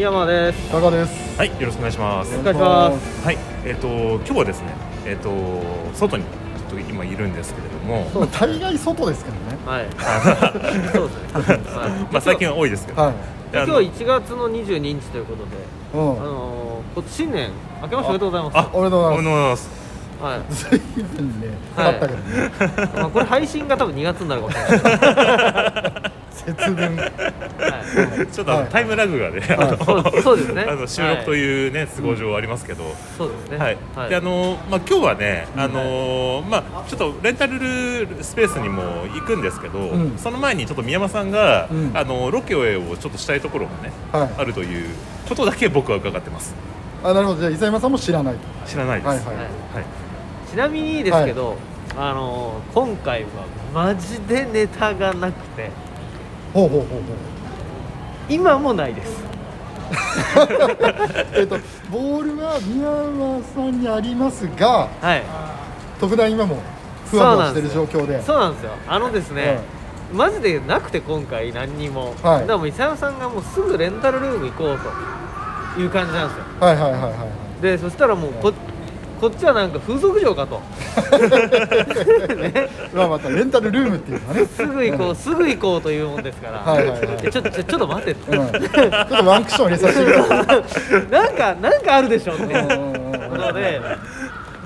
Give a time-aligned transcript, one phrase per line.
[0.00, 0.70] 宮山です。
[0.72, 1.38] 高です。
[1.38, 3.26] はいよろしくお願いしますお願いします。
[3.26, 4.68] はいえっ、と今日はですね
[5.04, 5.30] えっ、と
[5.94, 6.30] 外にちょ
[6.68, 9.58] っと今いるんですけれどもそうまあ大概外ですけどね。
[9.66, 9.86] はい。
[10.94, 11.76] そうですね。
[11.76, 13.14] はいまあ最近は多いですけど、はい。
[13.52, 15.50] 今日1月の22日ということで、
[15.92, 16.00] うん。
[16.00, 16.60] あのー
[16.94, 17.50] 今年新年
[17.82, 18.56] 明けましておめでとうございます。
[18.58, 19.70] あおめでとうございます
[20.22, 20.40] はい。
[20.52, 22.90] ずいぶんね、はい経ったけどね。
[22.96, 26.12] まあこれ配信が多分2月になるかもしれない。
[26.44, 26.96] 節分。
[26.96, 28.26] はい。
[28.32, 29.56] ちょっとタイムラグがね、はい。
[29.56, 30.66] あのそうそうですね。
[30.68, 32.84] あの収録というね、都合上ありますけど、
[33.16, 33.58] そうですね。
[33.58, 37.58] はい、であのまあ今日はね、あのまあちょっとレンタル
[38.22, 38.82] スペースにも
[39.14, 40.16] 行くんですけど、ん。
[40.16, 41.90] その前にちょっと宮山さんが、うん。
[41.94, 42.60] あのロケを
[42.96, 44.30] ちょっとしたいところがね、はい。
[44.38, 44.88] あるという
[45.28, 46.54] ことだけ僕は伺ってます。
[47.02, 47.40] あ、なるほど。
[47.40, 48.40] じゃあ伊佐山さんも知らないと。
[48.66, 49.06] 知らないです。
[49.08, 49.26] はいはい。
[49.26, 49.36] はい。
[49.36, 49.50] はい。
[50.50, 51.56] ちなみにですけど、
[51.96, 53.28] あのー今回は
[53.74, 55.70] マジでネタがなくて、
[56.52, 57.00] ほうほうほうほう。
[58.28, 59.24] 今もないです。
[61.34, 61.58] えっと
[61.90, 65.22] ボールは宮山さんにありますが、はい。
[66.00, 66.58] 特段今も
[67.10, 68.22] ふわふわしてる状況で。
[68.22, 69.58] そうなんですよあのですね、
[70.12, 74.78] マジでなくて今回何にも、はいだからもう伊佐山さんがもうすぐレンタルルーム行こう
[75.74, 77.16] という感じなんですよはいはいはいはいは
[77.58, 77.62] い。
[77.62, 78.52] でそしたらもうこ
[79.20, 80.60] こっちはなんか風俗嬢かと。
[82.36, 82.68] ね。
[82.94, 84.46] まあまたレンタルルームっていうのはね。
[84.46, 87.16] すぐ行こうすぐ行こうというもんですから、はいはいはい。
[87.18, 88.36] でちょちょちょっと待って。
[88.36, 88.48] うん。
[88.52, 91.10] ちょっとワンクッション入れさせて。
[91.14, 93.40] なんかなんかあるでしょっていううんうんうんうん。
[93.40, 93.80] ので。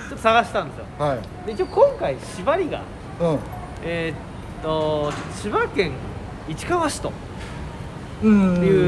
[0.08, 0.84] ちょっと探したんですよ。
[0.98, 1.18] はい。
[1.46, 2.80] で一応今回縛りが。
[3.20, 3.38] うん。
[3.82, 4.16] えーっ
[4.62, 5.12] と
[5.42, 5.90] 千葉県
[6.48, 7.12] 市川市と。
[8.22, 8.26] い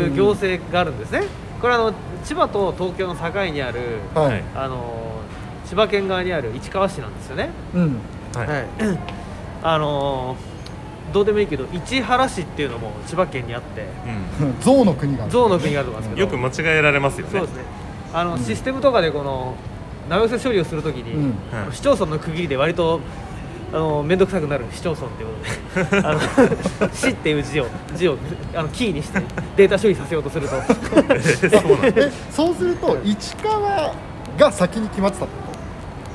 [0.09, 1.25] う行政があるんですね。
[1.61, 1.93] これあの
[2.25, 3.81] 千葉と東京の境にある、
[4.15, 4.43] はい。
[4.55, 5.16] あの
[5.67, 7.51] 千葉県側にある市川市なんですよね。
[7.75, 7.97] うん。
[8.35, 8.47] はい。
[8.47, 8.67] はい。
[9.63, 10.37] あの
[11.13, 13.87] どうでもいいけど市原市っていうのも千葉県にあって。
[14.61, 15.29] 象の国が。
[15.29, 16.39] 象の国があると思うんうん、ですけど。
[16.39, 17.33] よく間違えられますよね。
[17.33, 17.63] そうですね。
[18.13, 18.39] あの、うん。
[18.39, 19.55] システムとかでこの
[20.09, 21.25] 名寄せ処理をするときに、うん。
[21.59, 21.73] はい。
[21.73, 23.01] 市町村の区切りで割と
[23.73, 26.07] あの面倒くさくなる市町村っていうことで。
[26.07, 28.17] あの市っていう字を字を
[28.55, 29.21] あのキーにして
[29.57, 30.55] データ処理させようとすると。
[30.55, 31.47] そうなんです。
[31.47, 33.93] えそうすると市川
[34.39, 35.46] が先に決まってたってこ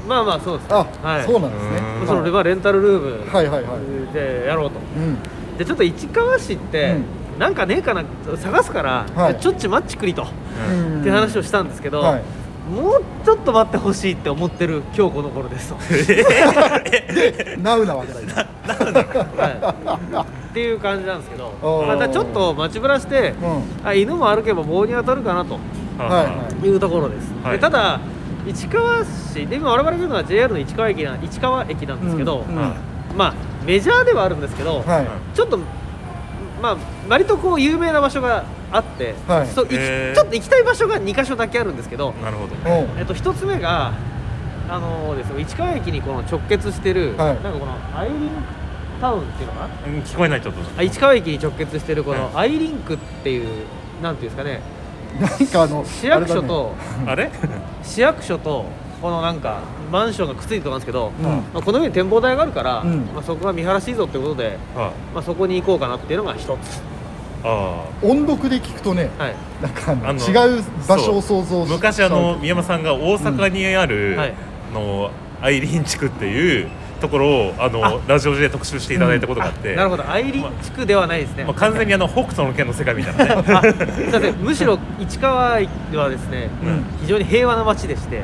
[0.08, 1.26] まあまあそうですとあ、はい。
[1.26, 1.78] そうなんですね。
[2.02, 2.08] うん。
[2.08, 4.14] そのレバーレンタルルームはいはいはい。
[4.14, 4.80] でやろうと。
[4.80, 5.18] うん。
[5.58, 6.98] でちょっと市川市って、
[7.38, 8.04] なんかねえかな
[8.38, 9.40] 探すから、はい。
[9.40, 10.28] ちょっちマッチくりと、
[10.70, 10.94] うん。
[10.94, 12.22] うんって話をしたんですけど、はい。
[12.72, 15.78] もうちょっと待ってほしいって思ってる今日この頃ですと、
[17.62, 18.20] ナウ なわけだ。
[19.36, 21.52] はい、っていう感じなんですけど
[21.86, 23.34] またちょっと街ぶらして、
[23.84, 23.88] うん。
[23.88, 25.56] あ犬も歩けば棒に当たるかなと
[25.98, 26.32] はいは
[26.64, 26.66] い。
[26.66, 27.54] いうところです、はい。
[27.54, 28.00] でただ
[28.48, 32.56] 市川市で今我々がいるのは JR の市川駅な市川駅なんですけど、うん。
[32.56, 32.74] うん。
[33.16, 33.34] まあ
[33.66, 35.08] メジャーではあるんですけど、はい。
[35.36, 35.60] ちょっと
[36.62, 36.78] まあ
[37.10, 39.48] 割とこう有名な場所があって、はい。
[39.48, 42.56] そうちょっと行きたい場所が2箇所だけあるんですけど、なるほど。
[42.98, 43.94] えっと、1つ目が
[44.70, 47.44] あのですね市川駅にこの直結してる、はい。
[47.44, 48.36] なんかこのアイリンク
[49.02, 49.88] タウンっていうのかな？
[49.88, 50.62] うん聞こえないちょっと。
[50.78, 53.66] あ市川駅に直結してるこはのアイリンクっていう
[54.02, 54.62] なんていうんですかね
[55.20, 56.74] なんかあの市役所と、
[57.06, 57.30] あれ？
[57.84, 58.66] 市役所と
[59.02, 59.62] このなんか
[59.92, 61.26] マンションがくっついてるとこなんですけど、うん。
[61.26, 63.00] まあ、この上に展望台があるから、うん。
[63.14, 66.82] まあ、そこが見晴らしいいぞってことで、あまあ、そこに行こうかなっていうのが一つ、
[67.44, 74.18] あ音読で聞くとねはい、なんかあのあの違う場所を想像し昔あの宮山さんが大阪にある、うん。
[74.18, 74.34] はい。
[74.74, 75.12] の
[75.42, 76.70] アイリン地区っていう
[77.02, 78.00] ところをあのあ。
[78.08, 80.10] ラジオで特集していただいたことがあって、なるほど。
[80.10, 86.86] アイリン地区ではないですね、まあ、完全にあの北斗の拳の世界みたいなね、むしろ市川駅はですね、うん。
[87.02, 88.22] 非常に平和な街でして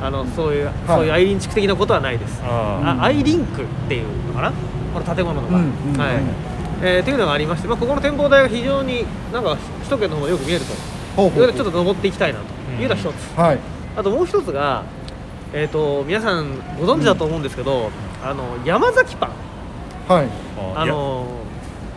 [0.00, 2.40] うん、あのそういう、そういうアイリン地区的なことはないです。
[2.44, 3.04] ああ。
[3.04, 4.52] アイリンクっていうのかな？
[4.94, 6.22] この建物のが、うんうんはい、うん。
[6.82, 10.74] えーっていうのがありまして、まあ、ここの展望台が非常になんか首都圏の方もよく見えると。
[11.16, 12.44] ほうほういうちょっと登っていきたいなと
[12.82, 13.58] いうのが一つ、はい。
[13.96, 14.84] あともう一つが
[15.58, 17.90] えー、と皆さんご存知だと思うんですけど、
[18.22, 19.30] あの山崎パン。
[20.06, 20.28] はい。
[20.76, 21.26] ああの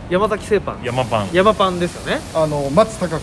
[0.08, 0.78] 山崎製パン。
[0.78, 1.28] や山パン。
[1.30, 2.22] 山パンですよね。
[2.34, 3.22] あの松たか子。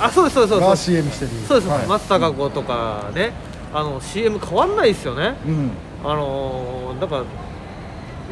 [0.00, 0.84] あそうですそうですそうがです。
[0.84, 1.30] CM してる。
[1.46, 1.86] そうです、はい。
[1.86, 3.32] 松たか子とかね。
[3.74, 5.36] あの CM 変わんないですよね。
[5.46, 5.70] うん。
[6.02, 7.24] あのーだから、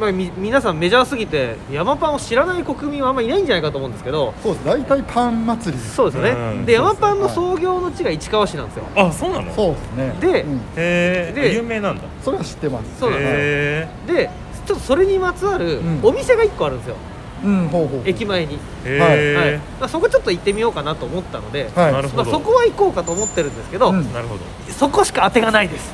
[0.02, 4.66] まあ、み皆さんメジャーすぎて山パンを知らない国民はあんまりいないんじゃないかと思うんですけどそうです。
[4.66, 5.94] 大体パン祭りです。
[5.94, 6.66] そうですよね、うん。
[6.66, 8.84] で山パンの創業の地が市川市なんですよ。
[8.96, 9.54] あそうなの？
[9.54, 10.16] そうですね。
[10.20, 10.74] でうん。
[10.74, 12.02] で有名なんだ。
[12.20, 12.98] それは知ってます。
[12.98, 14.30] そうなんですへで
[14.66, 16.00] ちょっとそれにまつわるうん。
[16.02, 16.96] お店が1個あるんですよ、
[17.44, 18.00] うんほうほう。
[18.04, 19.10] 駅前に、へはい。
[19.12, 21.72] え、まあ、そこちょっと行ってみようかなと思ったので、はい。
[21.74, 24.12] まあ、なるほど、そこは行こうかと思ってるんですけど、うん。
[24.12, 24.40] なるほど。
[24.68, 25.92] そこしか当てがないです。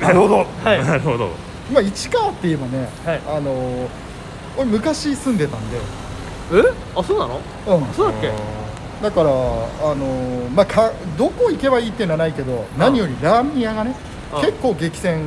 [0.00, 0.84] なるほど、 はい。
[0.84, 1.30] なるほど
[1.70, 3.20] まあ市川って言えばね、はい。
[3.26, 3.88] あのー
[4.54, 5.78] 俺昔住んでたんで、
[6.52, 6.62] え？
[6.94, 7.40] あそうなの？
[7.78, 8.30] うん、そうだっけ？
[9.02, 13.94] だからあのーまあかどこ行けばいいっていうのはないけど何よりラーメン屋がね
[14.34, 15.22] うん結構激戦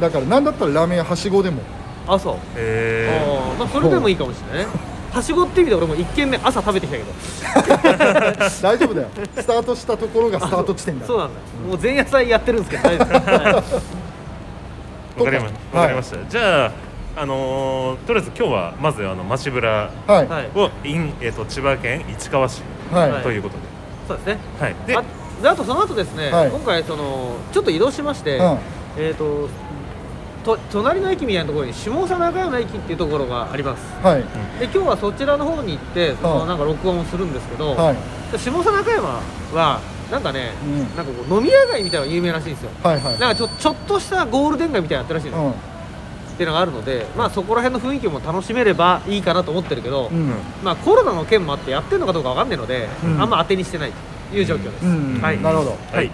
[0.00, 1.60] だから何だったらラーメン屋はしごでも。
[2.06, 4.72] あそう、へえあーまあそれでもいいかもしれないね。
[5.12, 7.12] はしごって意味で俺も1軒目朝食べてきたけど。
[8.62, 9.08] 大丈夫だよ。
[9.36, 11.06] スタートしたところがスタート地点だ。
[11.06, 11.18] そう。
[11.18, 11.34] なんだ、
[11.68, 13.60] もう前夜祭やってるんですけど大丈夫。
[13.60, 14.01] です、はい
[15.16, 16.72] わかりまはいわかりました、じゃあ
[17.14, 20.50] あのーとりあえず今日はまずあの街ブラはいはい。
[20.54, 23.62] を in、えー、と千葉県市川市はい、はいということで、
[24.08, 24.38] そうですね。
[24.58, 25.04] はい、であ
[25.42, 26.50] であとその後ですね、はい。
[26.50, 28.58] 今回そのちょっと移動しまして、うん。
[28.96, 29.48] えっ、と
[30.44, 33.82] と隣の駅みたいなところに下佐中山駅っていうところがあります。
[34.02, 34.22] はい。
[34.58, 36.48] で今日はそちらの方に行ってそのうん。
[36.48, 37.96] なんか録音をするんですけど、はい。
[38.32, 39.20] で下佐中山
[39.54, 39.80] は
[40.12, 40.78] なんかね、うん。
[40.78, 42.70] なんかこう飲み屋街みたいなのが有名らしいんですよ。
[42.84, 43.18] はいはい。
[43.18, 45.52] なんかちょちょっとしたゴールデン街みたいなのやってるらしいの、うん。
[45.52, 45.54] っ
[46.36, 50.34] ていうのがあるのでまあそこら辺の雰囲気も楽しめればいいかなと思ってるけど、うん。
[50.62, 53.22] まあコロナの件もあってやってるのかどうかわかんないので、うん。
[53.22, 53.92] あんま当てにしてない
[54.30, 55.20] という状況です、うん。
[55.22, 55.40] はい。
[55.40, 55.78] なるほど。
[55.90, 56.10] はい、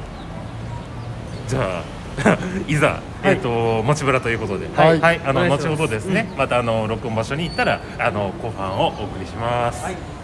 [1.48, 1.84] じゃあ
[2.66, 5.00] いざ、えっ、と街ブラということで、はい。
[5.00, 9.84] はい、あの後ほどですね、またあの録音場所に行ったらあの後半をお送りします。
[9.84, 10.17] はい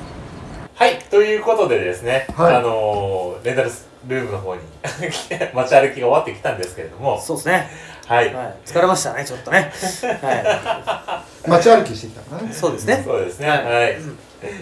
[0.84, 2.56] はい、ということでですね、はい。
[2.56, 3.70] あのレンタル
[4.06, 4.60] ルームの方に
[5.54, 7.70] 街歩きが終わってきたんですけれども、そうですね、
[8.04, 9.72] はい、はい、疲れましたねちょっとね。
[10.20, 13.02] は 街歩きしてきたからねいそうですね。
[13.02, 13.92] そうですね、ははい。
[13.92, 13.96] い。
[13.96, 14.18] うん。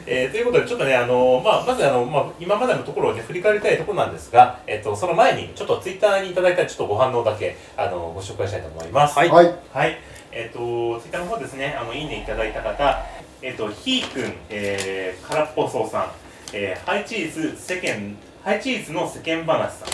[0.07, 9.19] えーということで、ちょっとね、あのまあ、まずあの、まあ、今までのところをね、振り返りたいところなんですが、えっと、その前に、ちょっとツイッターにいただいたちょっとご反応だけ、あの、ご紹介したいと思います。
[9.19, 9.29] はい。
[9.29, 9.53] はい。
[9.73, 9.99] はい。
[10.31, 10.59] えっ、と、
[11.01, 13.03] ツイッターの方ですね、あの、いいねいただいた方、
[13.43, 16.11] えっ、と、ひーくん、えー、からっぽそうさん、
[16.53, 19.89] えー、ハイチーズ世間、ハイチーズの世間話さん、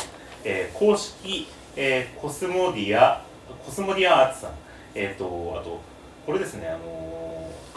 [0.45, 3.25] えー、公式、えー、コスモディア、
[3.65, 4.51] コスモディアアーツさん、
[4.95, 5.81] えっ、と、あと、
[6.27, 7.29] これですね、あのー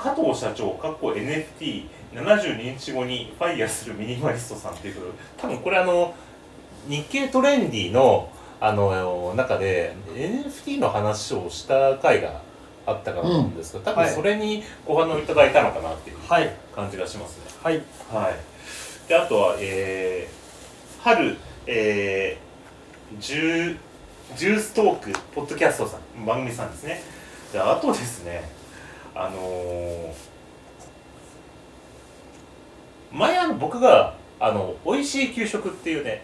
[0.02, 6.16] 加藤社長、かっこ NFT72 日後にファイヤーするミニマリストさんっていうこと、多分これあの、
[6.88, 12.42] 日経トレンディのあの中で NFT の話をした回が
[12.92, 17.46] あったかなと思うんですけど、多分はいそれにご反応いただいたのかなっていうはい感じがしますね。
[17.64, 19.10] はいはい。
[19.10, 23.78] で、あとは、えー、春、えー、ジュ
[24.36, 27.02] ジューストーク、ポッドキャストさん、番組さんですね。
[27.52, 28.50] で、あとですね、
[29.14, 30.14] あのー、
[33.12, 36.24] 前あの僕が、あの、美味しい給食っていうね、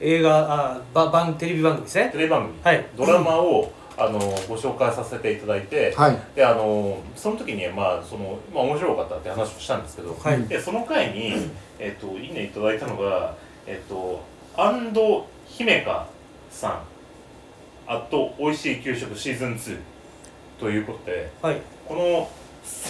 [0.00, 6.18] 映画あば番テレビ番組ですねテレビ番組、はいドラマを、あのご紹介させていただいて、はい。
[6.34, 10.42] であのその時にまあそのまあ面白かったって話をしたんですけど、はい。
[10.44, 11.34] でその回に
[11.78, 13.34] えっといいねいただいたのが
[13.66, 14.22] えっと
[14.56, 16.06] アンド姫香
[16.50, 16.80] さん
[17.86, 19.78] あと美味しい給食シーズン2
[20.58, 21.60] ということではい。
[21.86, 22.28] この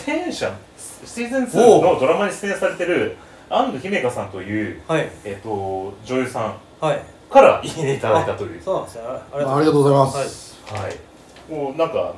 [0.06, 0.56] 出演者
[1.04, 3.16] シーズン2のドラマに出演されてる
[3.48, 5.08] 安藤姫香さんという、はい。
[5.24, 7.00] えっと女優さんはい。
[7.30, 8.62] からいいねいただいたという。
[8.62, 9.02] そうなんですよ。
[9.08, 12.16] あありがとうございまはいす、はい、もうなんかあの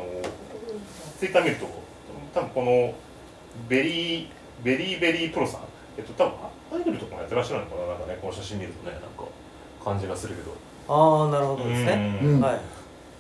[1.19, 1.67] ツイッター見ると
[2.35, 2.95] 多分この
[3.69, 4.29] ベリー
[4.63, 5.61] ベリーベリープロさん
[5.99, 6.35] えっと多分
[6.79, 9.25] アイドルとかもやってらっしゃるのかななんかねこの写真見るとねなんか
[9.85, 10.53] 感じがするけど。
[10.89, 12.19] ああなるほどですね。
[12.23, 12.35] うん。
[12.35, 12.61] うんはい。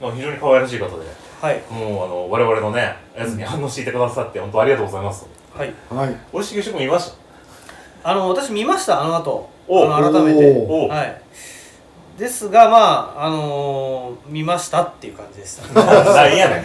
[0.01, 0.95] まあ非常に可愛らしい方で
[1.41, 1.61] はい。
[1.71, 5.27] もうあの我々のねやつに反応していてくださって本当ありがとうございます。
[5.55, 5.75] はい。
[5.91, 6.17] はい。
[6.33, 7.13] 美味しい給食見まし
[8.03, 8.11] た？
[8.11, 9.51] あの私見ましたあの後。
[9.67, 10.67] おあの改めて。
[10.69, 11.21] おおはい
[12.19, 15.75] ですがまああのー見ましたっていう感じでした、 うん、い
[16.15, 16.65] 何やねん。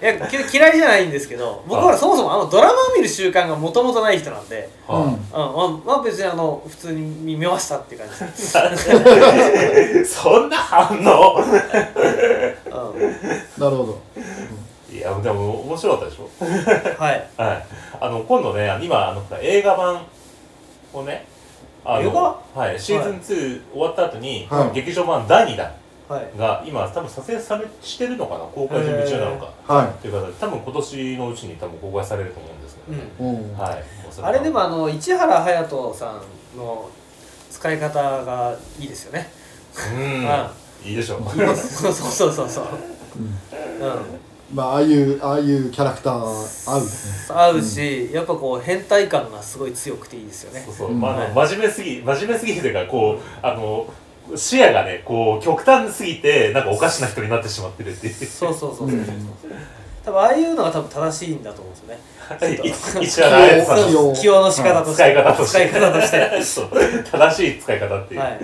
[0.00, 5.04] やき嫌いじゃないんですけど僕はそもそもあのドラマを見る習慣がもともとない人なんで、はうん。
[5.04, 5.12] うん。
[5.12, 5.20] ま
[5.92, 8.24] あ、まあ別にあの普通に見ましたっていう感じ。
[8.24, 11.36] です、いそんな反応？
[11.36, 11.52] うん、
[13.62, 13.98] なるほど。
[14.92, 16.28] いやでも面白かったでしょ？
[16.98, 17.26] はい。
[17.36, 17.64] はい、
[18.00, 20.00] あの今度ね今あの映画版
[20.92, 21.26] をね
[21.84, 24.72] あのはい、シーズン2終わった後に、はい。
[24.74, 25.72] 劇場版第2弾
[26.08, 26.38] はい。
[26.38, 28.40] が今多分撮影されしてるのかな？
[28.40, 29.52] 公開準備中なのか。
[29.66, 33.58] はという形で多分今年のうちに多分公開されると思うんですけど、ねうん。
[33.58, 33.84] はい。
[34.22, 36.20] あれでもあの市原隼人さ
[36.54, 36.90] んの
[37.50, 39.30] 使い方がいいですよね。
[39.94, 40.28] うん。
[40.28, 40.52] あ
[40.84, 41.22] いいでしょう。
[41.56, 42.48] そうそうそうそう。
[42.48, 42.64] そう。
[43.16, 44.20] うんうん。
[44.52, 46.90] まあああいうああいうキャラクター合うね。
[47.28, 50.62] 合うし、やっぱこう変態感がすごい強くていいですよね。
[50.66, 50.74] そう。
[50.74, 53.86] そう、うんまあ、あのは真面目すぎ真面目すぎてというかこうあの
[54.36, 58.14] 視野がねこう極端すぎてなんかおかしな人になってしまってるっていう。
[58.14, 58.88] そうそうそうそう。
[58.88, 59.04] うん。
[60.04, 62.00] 多分ああいうのが多分正しいんだと思うんですよね。
[63.02, 64.40] 一応あれさ器用起用。
[64.40, 65.02] の仕方として。
[65.02, 65.68] 使い方として。
[65.68, 66.42] 使い方として。
[66.42, 66.70] そう。
[67.12, 68.40] 正しい使い方っていう、はい。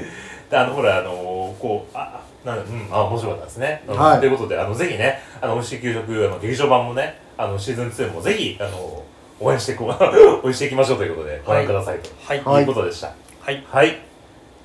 [0.50, 2.88] であのほらあのこうああなんうん。
[2.92, 4.20] あ面白かったですね、うんはい。
[4.20, 9.04] ということであのぜひねあの美味しい給食あの劇場版もねあのシーズン2もぜひあの
[9.40, 9.90] 応援していこう
[10.46, 12.40] 応援していきましょうということでご覧くださいと、はい。
[12.42, 12.62] はい。
[12.62, 13.12] い、うことでした。
[13.40, 13.66] はい。
[13.68, 13.98] はい。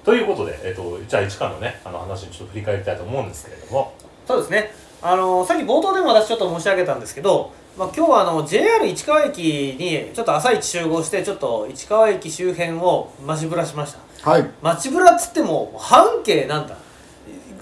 [0.05, 3.93] ということで、えっと、じゃあ一巻のねあの話にちょっと振り返りたいと思うんですけれども。
[4.27, 4.71] そうですね。
[5.01, 14.29] あのさっき冒頭でも私ちょっと申し上げたんですけど、まあ、今日はあの JR 市川駅にちょっと朝一集合してちょっと市川駅周辺を街ぶらしました。
[14.29, 14.47] はい。
[14.61, 16.75] 街ぶらっつっても半径なんだ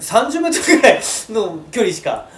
[0.00, 2.28] 30メートルぐらいの距離しか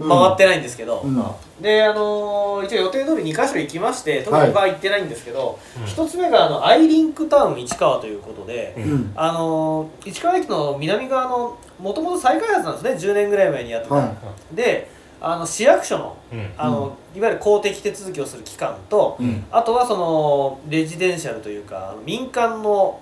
[0.00, 1.22] 回ってないんですけど、うん。
[1.60, 5.86] であのー一応予定通り2カ所行きまして特に他は行ってないんですけど、うん。
[5.86, 8.88] 一つ目があのアイリンクタウン市川ということで、ううん。
[8.94, 14.14] んあのー市川駅の南側のもともと再開発なんですね10年ぐらい前にやってた、は
[14.52, 14.90] で
[15.22, 16.50] あの市役所のうん。
[16.56, 19.44] あの、いわゆる公的手続きをする機関と、うん。
[19.50, 23.00] あとはそのレジデンシャルというか民間の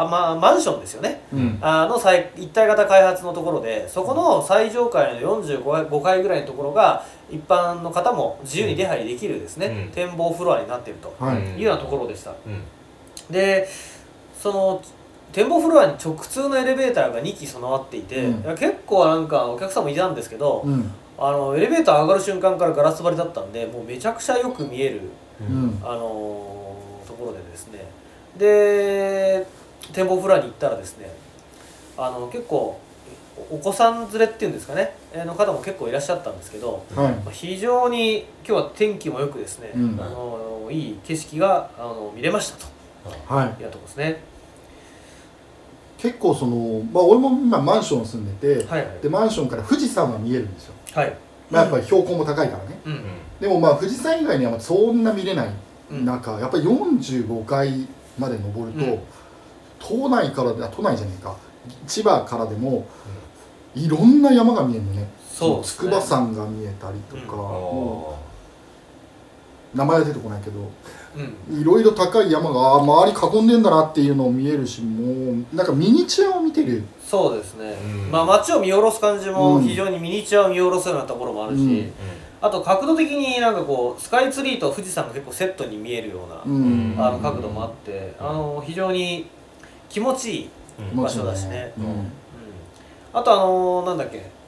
[0.00, 1.20] あ、まあ、マンションですよね。
[1.32, 1.58] うん。
[1.60, 9.92] あの再一体型開発のところでそこの最上階の45階ぐらいのところが一般の方も自由に出入りできるですね、うん。
[9.92, 11.38] 展望フロアになっているとはい。
[11.38, 12.30] いうようなところでした。
[12.30, 12.62] うん。
[13.32, 13.68] で
[14.38, 14.80] その
[15.32, 20.90] 展望フロアに直通のエレベーターが2基備わっていて、結構なんかお客さんもいたんですけど、うん。
[21.18, 25.00] あのエレベーター上がる瞬間からガラス張りだったんでもうめちゃくちゃよく見える、
[25.40, 25.78] うん。
[25.82, 27.80] あのーところでですね。
[28.36, 29.46] で
[29.92, 31.10] 展望フロアに行ったらですね
[31.96, 32.78] あの結構
[33.50, 37.12] おお子さん連れっていうんですかねえーの方も結構いらっしゃったんですけど、はい。
[37.14, 40.00] まあ非常に今日は天気もよくですね、うん。
[40.00, 43.34] あのいい景色があの見れましたと。
[43.34, 43.62] はい。
[43.62, 44.20] いうところですね。
[45.96, 48.98] 結構そのまあ俺も今マンション住んでてはいはい。
[49.02, 50.74] でマンションから富士山が見えるんですよ。
[50.94, 51.16] はい。
[51.50, 52.80] まあやっぱり標高も高いからね。
[52.84, 53.02] うん。
[53.40, 55.48] でもまあ富士山以外にはまあそんな見れない。
[55.90, 56.04] うん。
[56.04, 57.86] 中やっぱり45階
[58.18, 59.00] まで登ると、うん
[59.78, 61.36] 都内からであ都内じゃねえか。
[61.86, 62.86] 千葉からでも
[63.74, 65.08] いろんな山が見えるのね。
[65.30, 65.64] そうね。
[65.64, 68.16] 筑波山が見えたりとか、う
[69.76, 69.78] ん。
[69.78, 70.60] 名前は出てこないけど。
[71.50, 71.60] うん。
[71.60, 76.84] いろいろ高い山があ周り囲んでんだなっていうのを見えるしもうなんかミニチュアを見てる。
[77.04, 78.10] そうですね、うん。
[78.10, 79.62] まあ街を見下ろす感じもうん。
[79.62, 81.92] 非常にミニチュアを見下ろすようなところもあるし、うん。
[82.40, 86.94] あと角度的になんかこうスカイツリーと富士山が結構セットに見えるような、うん。
[86.98, 89.26] あの角度もあって、あの非常に
[89.88, 90.50] 気持ちいい、
[90.92, 91.02] うん。
[91.02, 91.72] 場所だしね。
[91.78, 91.84] うん。
[91.84, 92.12] うん。
[93.12, 94.38] あとあのなんだっけ。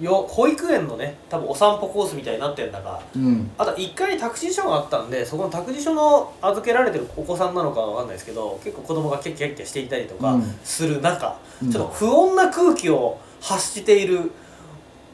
[0.00, 3.50] よ保育園のね多分お散歩コースみたいになってるんだがうん。
[3.58, 10.58] あと1階に託児所があったんでそこの託児所の預けられてるお子さんなのかわかんないですけど結構子供がキャッキャッキャしていたりとかうん。
[10.62, 11.72] する中、うん。
[11.72, 14.30] ちょっと不穏な空気を発している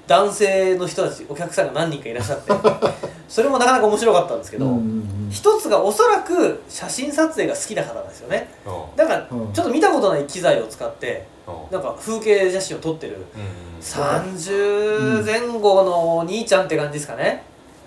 [0.06, 2.52] 男性の人たちお客さんが何人かいらっしゃって
[3.28, 8.48] それもなかなか面白かったんですけど、うんうん一つがおそらく写真撮影が好きな方なんですよね。
[8.64, 8.96] うん。
[8.96, 9.52] だからうん。
[9.52, 11.74] ちょっと見たことない機材を使ってうん。
[11.74, 17.42] なんか風景写真を撮ってるうん30前後のお兄ちゃんって感じですかね。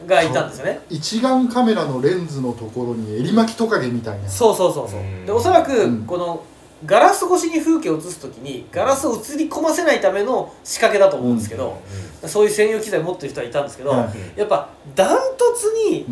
[0.05, 0.81] がいたんですよね。
[0.89, 4.29] 一眼カメラのレンズのところに襟巻きトカゲみたいな。
[4.29, 4.99] そうそうそうそう。
[4.99, 5.25] うん。
[5.25, 6.03] でおそらくうん。
[6.05, 6.41] この
[6.85, 11.81] ガラス越しに風景を映す時にガラスを映り込ませないための仕掛けだと思うんですけど、
[12.25, 16.05] そういう専用機材を持ってる人はいたんですけど、はやっぱダントツに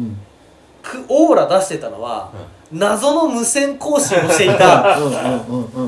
[1.07, 2.31] オーラ出してたのは、
[2.71, 4.97] 謎の無線更新をしていた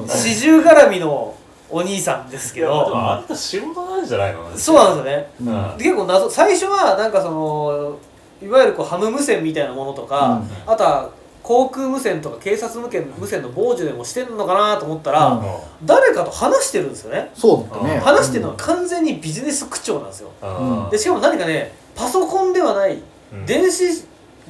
[0.08, 1.36] 四十絡みの
[1.70, 4.56] お兄さんですけいやでどもあんた仕事なんじゃないの？
[4.56, 5.76] そうなんですよね。
[5.78, 8.00] 結構謎最初はなんかその
[8.42, 11.10] いわゆるこうハム無線みたいなものとか、あとは
[11.48, 15.46] 航空無線とか警察無線無線の傍受でもしてるのかなと思ったら、うん。
[15.86, 17.32] 誰かと話してるんですよね。
[17.34, 18.00] そうね。
[18.00, 20.32] 話してるのは完全にビジネス口調なんですよ。
[20.42, 20.90] うん。
[20.90, 23.02] でしかも何かねパソコンではない
[23.32, 23.46] うん。
[23.46, 23.82] 電子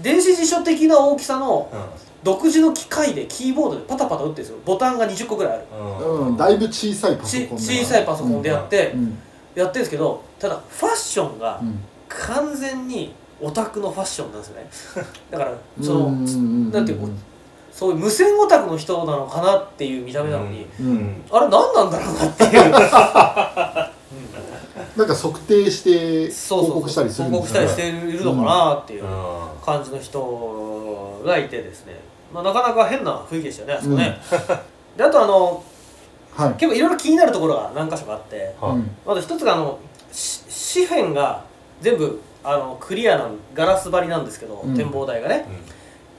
[0.02, 1.80] 電子辞書的な大きさのうん。
[2.24, 4.58] 独自の機械でキーボードでパタパタ打ってるんですよ。
[4.66, 5.66] ボタンが20個ぐらいある。
[6.04, 6.36] うん。
[6.36, 9.20] だいぶ小さいパソちコンだ小さいパソコンでやって、うん。
[9.54, 11.80] やってるんですけどただファッションがうん。
[12.08, 14.56] 完全にオタクのファッションなんですよ
[15.04, 15.08] ね。
[15.32, 15.52] だから
[15.82, 17.08] そのうんうんうんなんていうの
[17.72, 21.24] そういう無線オタクの人なのかなっていう見た目なのに、うん。
[21.30, 22.72] あれ何なんだろうなっていう、
[24.98, 29.10] なんか測定してそうそう報告したりするん報告したりしているのかなっていううん。
[29.64, 32.00] 感じの人がいてですね、
[32.34, 34.20] まあ、なかなか変な雰囲気でしたよねあそこね、
[34.98, 35.64] であとあの
[36.36, 36.52] はい。
[36.54, 38.56] 結構いろいろ気になるところが何箇所かあって。
[38.60, 38.72] はい。
[38.72, 39.78] うんまず一つがあの
[40.12, 41.44] し紙辺が
[41.82, 44.74] 全部あのクリアなガラス張りなんですけど、うん。
[44.76, 45.46] 展望台がね。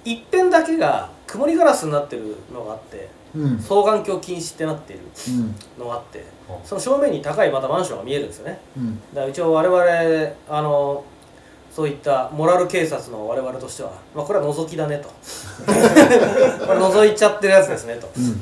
[0.05, 3.57] 一辺だけが曇りガラスになってるのがあってうん。
[3.57, 5.55] 双眼鏡禁止ってなっているうん。
[5.79, 6.67] のがあってうん。
[6.67, 8.61] その正面に高いまたマンションが見えるんですよね。
[8.77, 9.01] うん。
[9.15, 11.03] だから一応我々あの
[11.71, 15.09] そういったモラル警察の我々としては、まあ、これは覗きだねと。
[15.67, 18.25] これ覗いちゃってるやつですねと、うん。
[18.25, 18.35] うん。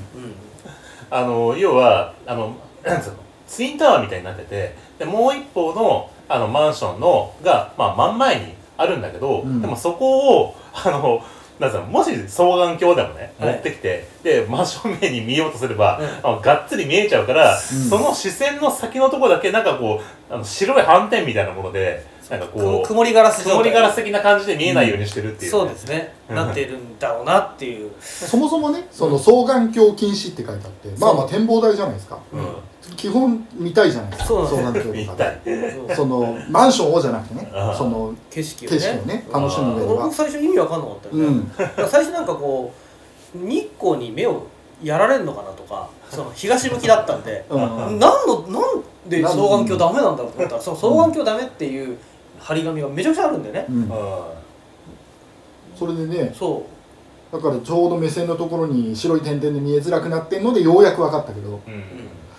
[1.10, 3.16] あの要はあのなんつうの
[3.46, 9.60] ツインタワーみたいになっててでもう一方のあのマンションのが、まあ、真ん前にあるんだけど、うん。
[9.60, 11.22] でもそこを あの
[11.58, 13.52] なんつうのもし双眼鏡でもね、はい。
[13.54, 16.30] 持ってきてで真正面に見ようとすれば、うん。
[16.30, 17.58] あのがっつり見えちゃうから、ん。
[17.58, 23.52] その視線の先のとこだけなんかこうあの白い斑点みたいなものでなんかくこう曇りガラス状態。
[23.52, 26.14] 曇りガラス的な感じで見えないようにしてるっていう、そうですね。
[26.28, 26.36] うん。
[26.36, 27.92] なっているんだろうなっていう。
[28.00, 32.18] そもそもねその双眼鏡禁止って書いてあってまあまあ展望台じゃないですか。
[32.32, 32.46] うん。
[32.96, 35.78] 基本見たいじゃないですか双眼鏡見たとかで。
[35.92, 35.96] い。
[35.96, 38.76] そのマンションをじゃなくてねその景色をね。
[38.76, 40.02] 景色をね楽しむ上では。
[40.04, 41.88] 僕最初意味わかんなかったよね、うん。
[41.88, 42.72] 最初なんかこ
[43.34, 44.46] う日光に目を
[44.82, 47.98] やられるのかなとかその東向きだったんでうん。
[47.98, 51.96] 何のなんで双眼鏡ダメなんだろうと思ったらその双眼鏡ダメっていう
[52.38, 53.88] 張り紙がめちゃくちゃあるんだよね、うん。
[53.90, 54.28] あ
[55.76, 56.66] それでねそ
[57.32, 61.60] だからちょうど目線のところに白い点々で見えづらくなってんのでようやく分かったけど。
[61.66, 61.84] ーうん。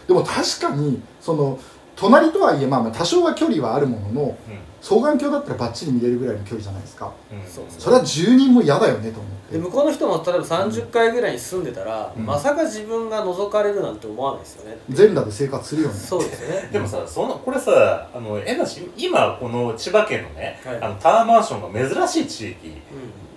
[0.08, 1.60] でも確かにその
[1.98, 4.38] 隣とはいえまあまあ多少は距離はあるものの
[4.82, 7.12] 双眼鏡だったらバッチリ見れるぐらいの距離じゃないですか。
[7.32, 7.40] うん。
[7.40, 9.38] うんそれは住人も嫌だよねと思って。
[9.50, 12.26] うで向こうの人も例えば30階ぐらいに住んでたら、うん。
[12.26, 16.70] まさか自分が覗かれるなんて思わないですよね、全裸で生活するよねそうですよね。
[16.72, 20.78] でもさそのこれさあの変なし今この千葉県のね、はい。
[20.82, 22.68] あのタワーマンションが珍しい地域。
[22.68, 22.72] う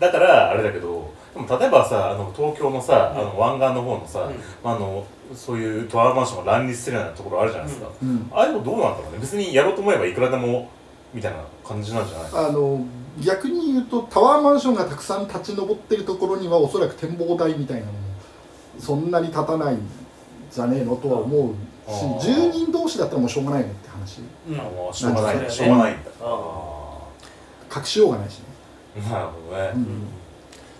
[0.00, 3.20] だからあれだけどでも例えばさあの東京のさ、うん。
[3.20, 4.28] あの湾岸の方のさ、
[4.62, 8.30] あのそういうタワーマンションが乱立するようなところあるじゃないですか、うん。
[8.32, 9.18] ああいうのどうなんだろうね。
[9.20, 10.68] 別にやろうと思えばいくらでも
[11.14, 12.84] みたいな感じなんじゃないあの
[13.20, 17.98] 逆に言うとタワーマンションがたくさん立ち上ってるところにはおそらく展望台みたいなのも
[18.78, 19.80] そんなに立たないん
[20.50, 21.54] じゃねえのとは思う
[21.88, 24.20] あしー住人同士だったらもうしょうがないねって話。
[24.48, 25.92] うんあもうしょうがない、なんかしょうがない。
[25.92, 27.00] んだあ。
[27.76, 28.44] 隠しようがないしね、
[29.06, 30.06] あなるほどね、うん。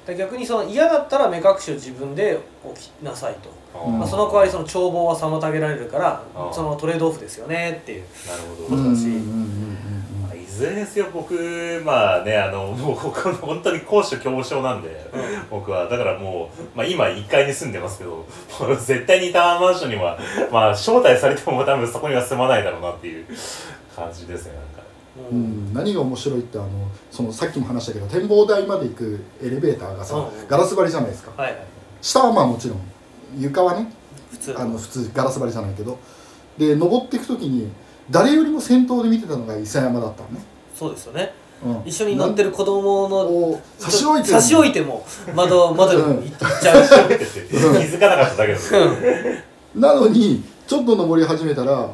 [0.07, 8.05] で逆にその嫌だったら目隠しを自分で置きなさいと、まあ、その代わりその眺望は妨げられるからそのトレードオフですよねっていう。
[8.27, 10.23] なるほど、うん私うんうんうん。
[10.25, 11.35] まあいずれにせよ僕
[11.85, 15.11] まあねあの もう本当に高所恐怖症なんで、
[15.51, 15.89] 僕は。
[15.89, 18.27] だからもう、まあ、今1階に住んでますけど
[18.85, 20.19] 絶対にタワーマンションには
[20.51, 23.27] まあ招待されても多分そこには住まないだろうなっていう
[23.95, 24.91] 感じですねなんか。
[25.31, 25.75] ううんん。
[25.75, 26.69] 何が面白いってあの
[27.11, 30.25] そのさっきも話したけど展望台まで行くエレベーターがさ、うん。
[30.49, 31.31] ガラス張りじゃないですか。
[31.41, 31.61] はいはい。
[32.03, 32.79] 下はまあもちろん
[33.39, 33.93] 床はね
[34.31, 34.59] 普通。
[34.59, 35.99] あの普通ガラス張りじゃないけど。
[36.59, 37.71] で登っていく時に
[38.11, 40.41] 誰よりも先頭で見てたのが伊佐山だったのね、
[40.75, 41.33] そうですよね。
[41.65, 44.35] うん、一緒に乗ってる子供のを差し置いてる。
[44.35, 46.91] 差し置いても窓 窓に行っちゃうし、
[47.49, 48.73] 気づかなかっただけです
[49.75, 51.91] なのにちょっと登り始めたら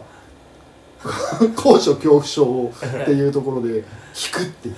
[1.54, 2.70] 高所恐怖症
[3.02, 3.82] っていうところで引
[4.32, 4.74] くっていう。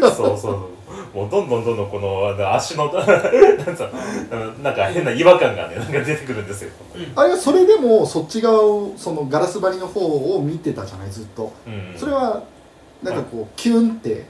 [0.00, 0.79] そうそうそう
[1.14, 3.88] もうどんどんどんどんこのあの足の なんつう
[4.30, 6.70] のなんか変な違和感がねなんか出てくるんですよ、
[7.16, 10.00] あれはそれでもそっち側をそのガラス張りの方
[10.36, 11.52] を見てたじゃないずっと。
[11.66, 12.42] うん、それは
[13.02, 14.26] なんかこうキュンって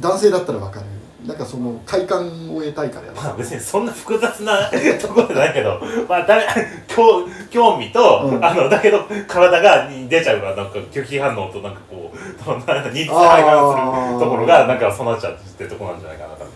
[0.00, 0.86] 男性だったらわかる
[1.26, 6.38] なんかその快感を得たいからやまある別にそんな複雑な ところじゃないけど、まあだ
[6.86, 8.44] 興興味と、うん。
[8.44, 12.12] あのだけど体がに出ちゃうからなんか拒否反応となんかこ
[12.46, 16.46] うなんか認知するところがなんかそうなっちゃうってとこなんじゃないかな多分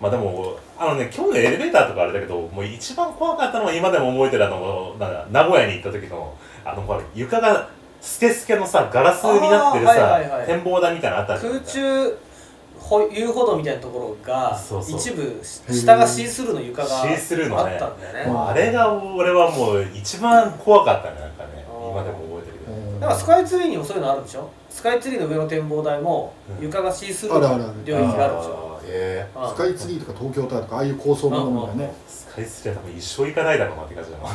[0.00, 7.68] まあでもあのね今日のエレベーターとかあれだけどもう一番怖かったのは今でも覚えてるあのなんだ名古屋に行った時のあのほら床が
[8.00, 10.46] スケスケのさガラスになってるさ、あーはいはいはい。
[10.46, 11.52] 展望台みたいなのあったじゃん。
[11.54, 12.16] 空中ほ
[13.12, 14.98] 遊歩道みたいなところがそうそう。
[14.98, 18.24] 一部下がシースルーの床があったんだよね。
[18.26, 18.32] うん。
[18.32, 21.64] もうあれが俺はもう一番怖かったねなんかね。
[21.68, 22.72] 今でも覚えてるけど。
[22.72, 23.00] うん。
[23.00, 24.50] だからスカイツリーにもそういうのあるでしょ？
[24.70, 26.64] スカイツリーの上の展望台もうん。
[26.64, 28.66] 床がシースルーの領域があるでしょ？
[29.48, 31.92] スカイツリーとか東京タワーとかああいう高層のものがえね。
[32.08, 34.28] スカイツリーは多分一生行かないだろうなって感じだな。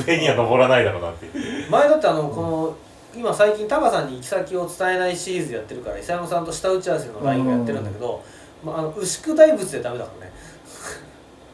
[0.06, 1.70] 上には登らないだろうなっていう。
[1.70, 2.76] 前だってあのこの
[3.18, 8.22] 今最近タカさんに行き先を伝えないシリーズやってるから伊佐山さんと下打ち合わせの LINE をやってるんだけど、
[8.64, 10.32] まあ、あの牛久大仏でダメだからね。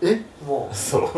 [0.03, 0.21] え？
[0.47, 0.77] も う。
[0.77, 1.09] そう。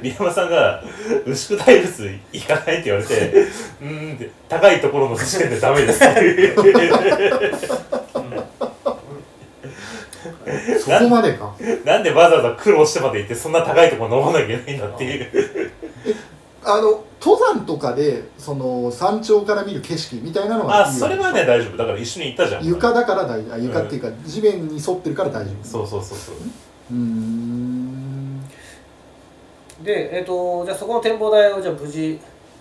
[0.00, 0.82] 宮山さんが
[1.26, 3.14] 「牛久大仏行かない?」って言われて
[3.82, 6.54] 「うーん」って高いところの時点でダメですって
[10.80, 11.54] そこまでか。
[11.84, 15.70] なんでわざわざ苦労してまで行ってそんな高いところ登らなきゃいけないんだっていう
[16.68, 21.76] あの登山とかでその山頂から見る景色みたいなのがいいわけあそれはね大丈夫。
[21.76, 22.64] だから一緒に行ったじゃん。
[22.64, 23.54] 床だから大丈夫。
[23.54, 25.64] あ床っていうか地面に沿ってるから大丈夫。
[25.64, 26.34] そうそうそうそう。
[26.92, 28.40] うーん。
[29.82, 32.20] でえっ、とじゃあそこの展望台をじゃあ無事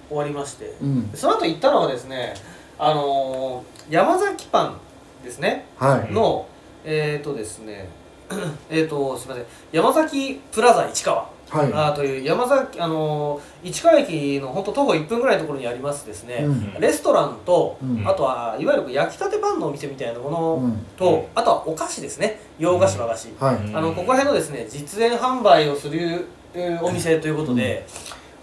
[0.09, 0.73] 終わりまして。
[0.81, 1.09] うん。
[1.13, 2.33] その後行ったのはですね
[2.79, 4.77] あのー山崎パン
[5.23, 5.65] ですね。
[5.77, 6.13] はい。
[6.13, 6.45] の、
[6.83, 7.87] えっ、ー、とですね
[8.69, 9.45] えっとすみません。
[9.71, 11.73] 山崎プラザ市川はい。
[11.73, 16.81] あーという山崎あのー市川駅の本当徒歩1分ぐらいのところにありますですね、うん。
[16.81, 18.07] レストランと、うん。
[18.07, 20.53] あとはいわゆる焼きたてパンのお店みたいなもの。
[20.55, 20.85] うん。
[20.97, 21.23] と、うん。
[21.35, 22.39] あとはお菓子ですね。
[22.59, 23.55] 洋菓子和菓子、はい。
[23.55, 27.85] うんあのここら辺のですね実演販売をする、えーお店ということで、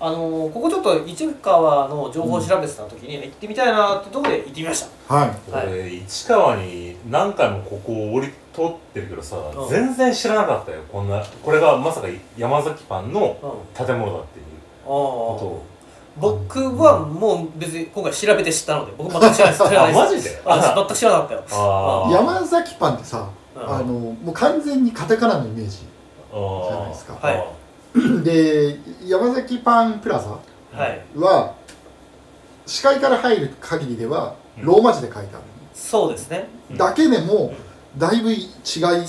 [0.00, 5.14] あのここちょっと市川の情報を調べてた時に行ってみたいなってところで行ってみました。
[5.14, 5.30] はい。
[5.50, 9.68] 俺市川に何回もここを降り通ってるけどさ、うん。
[9.68, 10.78] 全然知らなかったよ。
[10.90, 13.86] こんなこれがまさか山崎パンのうん。
[13.86, 14.44] 建物だっていう
[14.84, 15.74] あこー
[16.20, 19.98] 僕はもう別に今回調べて知ったので僕全く知らないです。
[19.98, 20.42] マジで？
[20.44, 22.08] あ全く知らなかったよ。
[22.12, 23.68] 山崎パンってさうん。
[23.68, 27.14] あのもう完全にカタカナのイメージじゃないですか。
[27.14, 27.44] はい。
[28.24, 30.28] で山崎パンプラザ
[30.78, 31.02] はい。
[31.16, 31.54] は
[32.66, 34.64] 視界から入る限りではうん。
[34.64, 35.40] ローマ字で書いてあ
[35.74, 36.46] そうですね。
[36.70, 36.74] うん。
[36.74, 37.52] るだけでも
[37.96, 38.48] だいぶ違いっ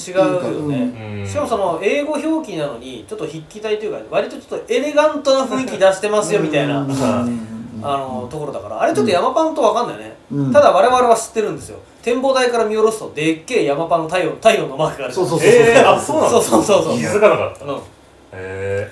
[0.03, 0.47] ていうか。
[0.47, 1.21] 違うよね。
[1.21, 1.27] うん。
[1.27, 6.95] しかもその英語表記なのにちょっと筆記体というか割とちょっとエレガントな雰囲気出してますよみたいなうん。
[7.83, 8.81] あのところだから。
[8.81, 10.53] あれちょっと山パンと分かんないね、うん。
[10.53, 11.79] ただ我々は知ってるんですよ。
[12.01, 16.97] 展望台から見下ろすとでっけえ山パンの太陽太陽のマークがあるそうそうそうえー、あそうなのそうそうそうそう。
[16.97, 17.77] 気づかなかった、うん。
[18.33, 18.91] へ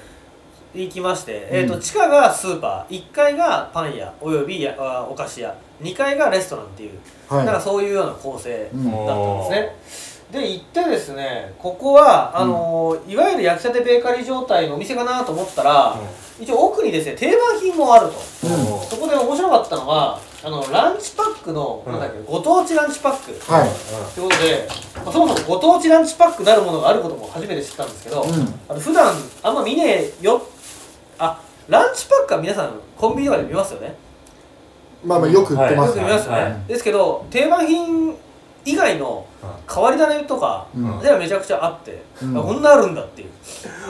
[0.74, 6.92] 行きまして、えー、と地下がスーパー1階がパン屋およびやあお菓子屋2階がレストランっていう、
[7.28, 7.46] はい。
[7.46, 15.96] なんかそういうような構成うんだったんですね、で行ってですねここはあのーいわゆる焼きたてベーカリー状態のお店かなと思ったら、
[16.40, 18.14] 一応奥にですね定番品もあると、
[18.48, 18.88] うん。
[18.88, 21.92] そこで面白かったのはあのランチパックの、うん。
[21.94, 23.70] なんだっけご当地ランチパック、はい。
[24.16, 24.68] ということで、
[25.04, 28.32] まあそもそもご当地ランチパックなるものがあることも初めて知ったんですけど、うん。
[28.68, 30.42] あの普段あんま見ねえよ
[31.26, 33.96] あランチパックは皆さんコンビニとかで見ますよね。
[35.06, 36.04] まあまあよく売ってまよすね。
[36.04, 36.64] く見ますよね、はい。
[36.68, 38.16] ですけど定番品
[38.66, 39.28] 以外の
[39.70, 41.00] 変わり種とかうん。
[41.00, 42.38] ではめちゃくちゃあって、うん。
[42.38, 43.30] あこんなあるんだっていう。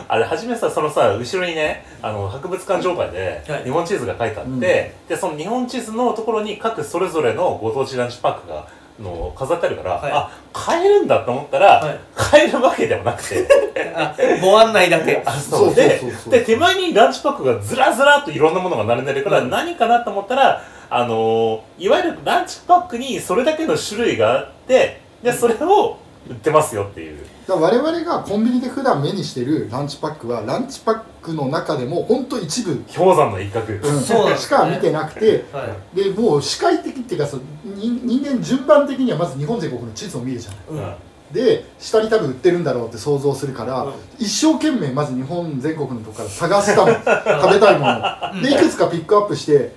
[0.08, 3.63] あれ初めさそのさ後ろにねあの博物館場外ではい。
[3.63, 4.60] 日本地図が書いてあって、うん。
[4.60, 8.67] でその日本地図のところに各それぞれのご当地ランチパックが
[8.99, 10.12] の飾ってあるから、はい。
[10.12, 11.99] あ買えるんだと思ったら、はい。
[12.15, 13.47] 買えるわけでもなくて。
[13.95, 15.21] あご案内だけ。
[15.25, 16.34] あそうそうでそうそう。
[16.34, 19.49] で手前にランチパックがずらずらっといろんなものが並んでるから、うん。
[19.49, 25.97] 何かなと思ったらあのーいわゆるランチパックにそれだけの種類があってでそれを
[26.28, 27.20] 売ってますよっていう。
[27.48, 35.96] だ我々がコンビニで普段目にしてるランチパックはランチパックの中でも本当一部、氷山の一角、うんそうしか見てなくてはい。
[35.96, 37.42] でもう視界的っていうかそう
[37.76, 40.60] 人人間順番的にはまず日本全国の地図を見るじゃない。
[40.70, 40.96] うん。
[41.34, 43.94] で下に多分売ってるんだろうって想像するから、うん。
[44.20, 46.94] 一生懸命まず日本全国のとこから探したの。
[47.42, 49.74] 食べたいものでいくつかピックアップして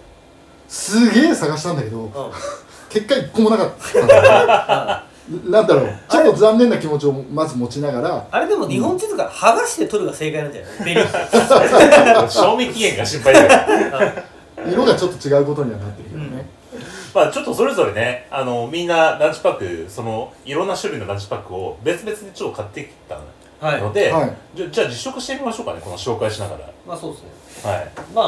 [0.68, 2.10] すげえ探したんだけどうん。
[2.88, 4.04] 結果一個もなかった。
[4.04, 4.06] ん。
[4.06, 5.05] だ
[5.48, 5.88] なんだろう。
[6.08, 8.26] ちょっと残念な気持ちをまず持ちながら。
[8.30, 10.84] あれでも日本地図から剥がして取るが正解なんじゃない？
[10.84, 12.28] ベリー。
[12.30, 14.24] 賞味期限が心配だから
[14.70, 16.46] 色がちょっと違うことにはなってるけどね、
[17.14, 23.16] まあちょっとそれぞれねあのみんなランチパックそのいろんな種類のランチパックを別々にちょっと買ってきた
[23.58, 24.32] はいので、はい。
[24.54, 27.28] じゃじゃあ実食してみましょうかねこの紹介しながまあそうですね。
[27.30, 27.90] らはい。
[28.14, 28.26] まあ、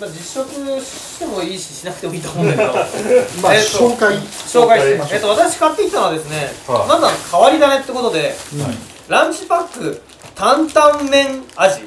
[0.00, 2.72] まあ実食してもいいししなくてもいいと思うんだけど。
[3.42, 5.16] まあえーと紹介、紹介してましょう。
[5.16, 6.88] えっと私買ってきたのはですね、はい。
[6.88, 10.02] まずは変わり種ってことでうんランチパック
[10.34, 11.82] 担々麺味。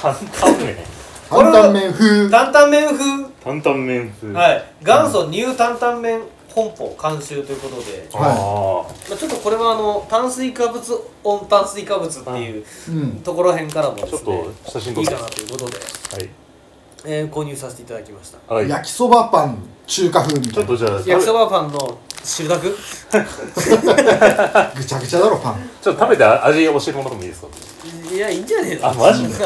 [0.00, 0.76] 担々麺。
[1.28, 2.30] 担々麺風。
[2.30, 3.24] 担々麺風。
[3.44, 4.32] 担々麺風。
[4.32, 4.64] いはい。
[4.82, 6.20] 元祖ニュー担々麺
[6.54, 10.82] 本舗監修ということで、あまあ、ちょっとこれはあの炭水化物
[11.24, 13.12] オン炭水化物っていううん。
[13.22, 15.78] ところへんからもあちょっですねと写真いいかなということで、
[17.04, 18.54] えー購入させていただきました。
[18.54, 20.54] はい、はい、焼きそばパン中華風みたいな。
[20.54, 22.62] ちょっとじゃあ焼きそばパンの汁だく？
[24.76, 25.70] ぐちゃぐちゃだろパン。
[25.82, 27.48] ちょっと食べて味教えてもらってもいいですか？
[28.12, 28.88] いやいいんじゃねえの？
[28.90, 29.28] あマジで？
[29.28, 29.32] うん。
[29.34, 29.40] で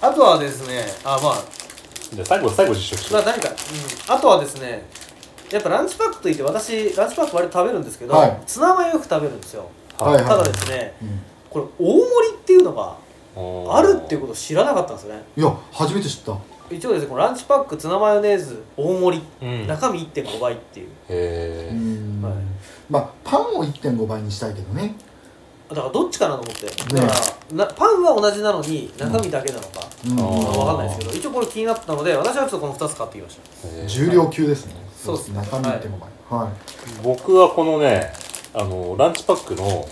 [0.00, 1.42] あとはですねあまあ
[2.14, 4.86] じゃあ最後最後実食してまあ何か、うん、あとはですね
[5.50, 8.40] やっぱランチパックといって私ランチパック割と食べるんですけど、はい。
[8.46, 9.70] ツナマヨよく食べるんですよ。
[9.98, 11.20] はいはいただですねうん。
[11.50, 12.96] これ大盛りっていうのが
[13.74, 15.22] あるっていうこことを知らなかったんですよね。
[15.36, 16.36] いや初めて知った。
[16.70, 19.52] 一応ですねこのランチパックツナマヨネーズ大盛り、とうん。
[19.62, 20.88] へ中身1.5倍っていう。
[21.08, 22.22] えうん。
[22.22, 22.34] はい。
[22.90, 24.94] まあパンを1.5倍にしたいけどね。
[25.70, 26.66] だからどっちかなと思って。
[26.66, 27.14] だか
[27.50, 30.16] らなパンは同じなのに中身だけなのか、うん。
[30.16, 33.86] 分かんないですけど一応これ気になったので私はちょっとこの2つ買ってきました。
[33.86, 35.38] 重量級ですねそうですね。
[35.40, 35.90] 中身1.5
[36.30, 36.52] 倍はい。
[37.02, 38.12] 僕はこのね
[38.54, 39.88] あのランチパックの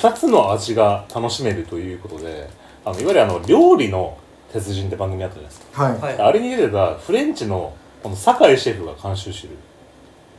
[0.00, 2.48] 2つの味が楽しめるということで
[2.84, 4.18] あのいわゆるあの料理の
[4.52, 5.98] 鉄人って番組あったじゃないですか、はい。
[6.00, 6.18] はい。
[6.18, 9.56] あれに出てたフレンチのこの酒井シェフが監修してる。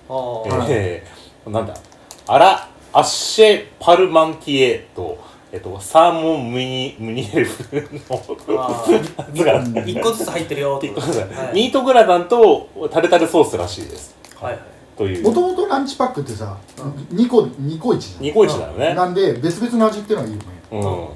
[0.10, 0.58] あー。
[0.58, 1.74] はいえーなんだ。
[2.28, 5.18] アラ・アッシェ・パルマンティエと、
[5.52, 7.76] えっと、サーモン・ムニムニエルフ
[8.08, 10.78] のあつがー一個ずつ入ってるよ。
[10.78, 11.54] ってことですねはい。
[11.56, 14.16] ミートグラタンとタルタルソースらしいです。
[14.36, 14.54] はい。
[14.54, 15.24] はいという。
[15.24, 16.58] もともとランチパックってさ、
[17.14, 18.88] 2個2個1じニコイチだよね。
[18.90, 20.48] ゃんなんで別々の味っていうのがいいよね。
[20.72, 21.08] うん。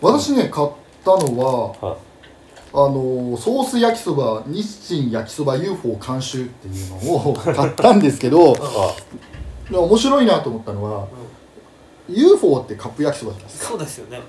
[0.00, 0.68] 私ね買っ
[1.04, 1.96] たのはは
[2.72, 8.54] あのソース焼きそば日清焼きそば UFO 監修っていうのを買ったんですけど
[9.72, 11.08] 面白いなと思ったのは、
[12.08, 13.68] UFO ってカップ焼きそばじゃないですか。
[13.70, 14.20] そうですよね。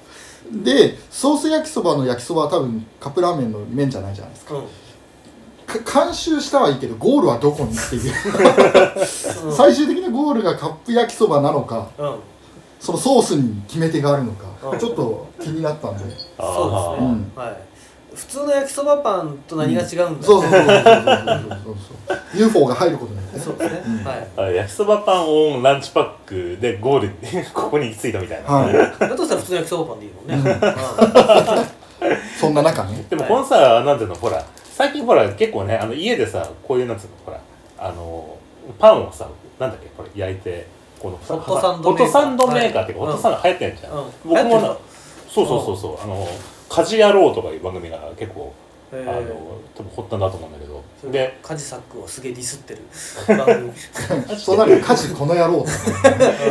[0.52, 4.56] でソース焼きそばの焼きそばは多分カップラーメンの麺じゃないじゃないですか。
[4.56, 4.66] うん。
[5.84, 8.14] か監修したはいいけどゴールはどこにっていう。
[9.46, 9.56] うん。
[9.56, 12.16] 最終的なゴールがカップ焼きそばなのかうん。
[12.80, 14.80] そのソースに決め手があるのかうん。
[14.80, 16.00] ちょっと気になったんで。
[16.00, 17.32] そうですね、うん。
[17.36, 17.69] はい
[18.20, 21.78] 普通の焼きそばパンと何が違うんだ、そうそそうそうそう。
[22.08, 27.10] そう UFO が入ることによってそうですね、焼きそばパンオンランチパックでゴール
[27.54, 28.68] ここに着いたみたいな、は
[29.00, 30.60] だとしたら普通の焼きそばパンでいいもんね、
[32.02, 32.40] うん。
[32.40, 33.06] そんな中ね。
[33.10, 34.44] でもこのさ、なんていうのほら
[34.76, 37.40] 最近ほら結構ねあの家でさこういうなんつうのほら
[37.78, 38.38] あの
[38.78, 39.28] パンをさ
[39.60, 40.68] なんだっけこれ焼いて
[41.00, 42.82] このホットサンドメーカー。
[42.82, 44.06] ンっていうか、ホットサンド流行ってんじゃん、うん。
[44.26, 44.82] 僕もって
[45.30, 46.04] そうそうそうそう。
[46.04, 46.28] あの
[46.70, 48.54] 家事野郎」とかいう番組が結構、
[48.92, 50.84] えあの多分発端だと思うんだけど。
[51.06, 53.38] ー、でカジサックをすげえディスってる。
[53.38, 53.72] 番組。
[54.38, 55.70] そうなると家事この野郎って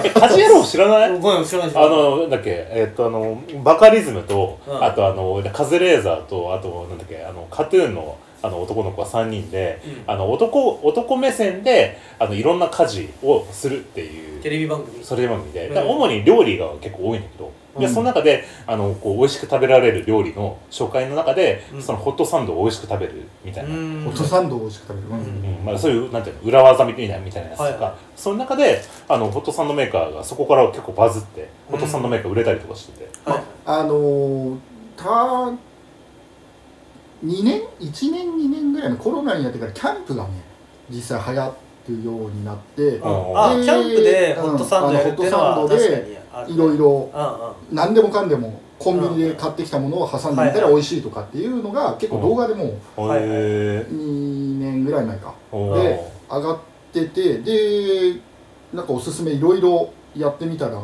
[0.09, 1.19] え家事野郎知らない？
[1.19, 4.85] ごめん知らない知らあのなんだっけえっとあのバカリズムと、うん。
[4.85, 10.03] あとあのカズレーザーとあとなんだっけあのカトゥーンのあの男の子が3人で、うん。
[10.07, 14.41] あの男男目線であのいろんな家事をするっていう。
[14.41, 15.05] テレビ番組。
[15.05, 15.79] それ番組で、うん。
[15.91, 17.93] 主に料理が結構多いんだけど、でうん。
[17.93, 21.83] その中であのこう美味しく食べられる料理の紹介の中で、うん。
[21.83, 24.05] そのホットサンドを美味しく食べるみたいな、うん。
[24.05, 25.59] ホットサンドを美味しく食べる、うん。
[25.59, 25.65] うん。
[25.65, 27.81] まあ、そういうなんていうの裏技みたいなみたいなやつとか、はい。
[27.81, 33.09] はいその中であのホットサンドメーカーがそこから結構バズって、ホットサンドメーカー売れたりとかしてて。
[33.25, 33.43] はい。
[33.65, 34.59] あのー、
[34.97, 35.05] た
[37.25, 40.31] 2年？1年？2年ぐらいのコロナになってからキャンプがね
[40.91, 41.55] 実際流行っ
[41.87, 45.69] てるようになってあでキャンプでホットサンドやるっていうのはうん。
[45.69, 47.11] あのホットサンドで確かにいろいろ。
[47.73, 52.65] 何でもかんでもコンビニで買ってきたものを挟んでみたら美味しいとかっていうのが結構動画でも
[52.97, 55.35] はいへー2年ぐらい前か。
[55.51, 56.59] で上がっ
[56.93, 58.21] ててで
[58.73, 60.81] なんかおすすめいろいろやってみたら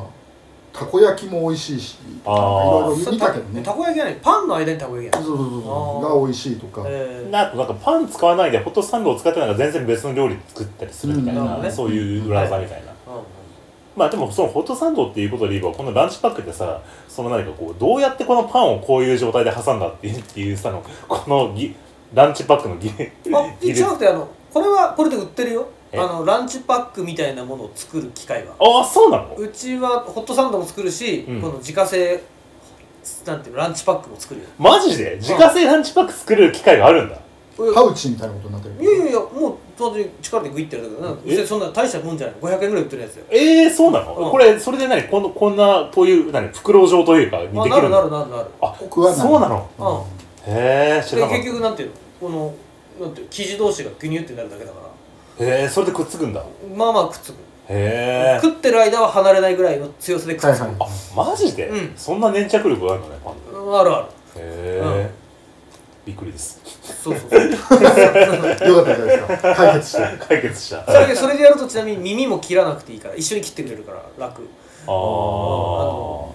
[0.72, 3.62] たこ焼きも美味しいしいろいろ見たけどね。
[3.62, 7.30] たこ焼きじゃないパンの間にたこ焼きやそうそうそうが美味しいとか、えー。
[7.30, 11.72] なんかなんかパン使わないでホットサンドを使ってなんか全然別の料理作ったりするみたいな、うん。
[11.72, 12.92] そういう裏技みたいな、
[13.96, 20.82] まあでもそのホットサンドっていうことで言えばこのランチパックでさその何かこうどうやってこのパンをこういう状態で挟んだっていうっていうさの。
[21.08, 21.74] このぎ
[22.12, 25.66] ランチパックのぎあ 技違くてあのこれはこれで売ってるよ。
[25.92, 25.98] え？
[25.98, 28.54] あのランチパックみたいなものを作る機械は。
[28.58, 29.34] ああそうなの？
[29.36, 31.40] うちはホットサンドも作るし、うん。
[31.40, 32.22] この自家製
[33.26, 34.46] なんていうのランチパックも作るよ。
[34.58, 35.16] マジで？
[35.20, 37.16] 自家製ランチパック作る機械があるんだ。
[37.56, 41.46] パウチみたいなことになってるいやいやいやもう当然力でグイってやるだけえ？
[41.46, 42.36] そんな大したもんじゃない。
[42.40, 43.24] 500円ぐらい売ってるやつよ。
[43.30, 44.30] ええー、そうなの、うん。
[44.30, 45.02] これそれで何？
[45.04, 46.48] このこんなこういう何？
[46.48, 48.46] 袋状というかにできるあなるなのるなるなる。
[48.60, 49.68] あ僕はそうなの？
[50.46, 50.54] うん。
[50.54, 51.94] へえ知でらなか結局なんていうの？
[52.20, 52.54] この
[53.06, 54.78] なんていう生地同士がグニュってなるだけだか
[55.38, 55.46] ら。
[55.46, 56.40] へえそれでくっつくんだ。
[56.40, 56.44] へ
[56.76, 57.36] まあまあくっつく。
[57.66, 61.92] え食ってる間は離れないぐらいの強さでくっつく、はいはいあマジで、うん。
[61.96, 64.06] そんな粘着力があるのねあるある。
[64.36, 65.10] へえ、
[66.04, 66.60] びっくりです。
[67.02, 67.40] そうそうそう。
[67.40, 69.54] よかったじゃないですか。
[69.54, 70.84] 解決して解決した。
[70.86, 74.42] それでそれでやるとちなみに耳も切らなくていいから一緒に切ってくれるから楽。
[74.86, 76.34] ああ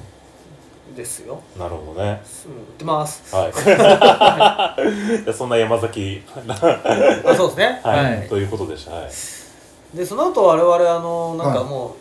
[0.96, 2.22] ですよ、なるほどね。
[2.46, 3.34] うん、売ってます。
[3.34, 3.54] はい。
[5.24, 6.24] でそんな山崎。
[6.36, 7.80] あそうですね。
[7.84, 8.92] はい、ということでした。
[8.92, 9.10] はい。
[9.94, 11.96] でその後我々あのなんかも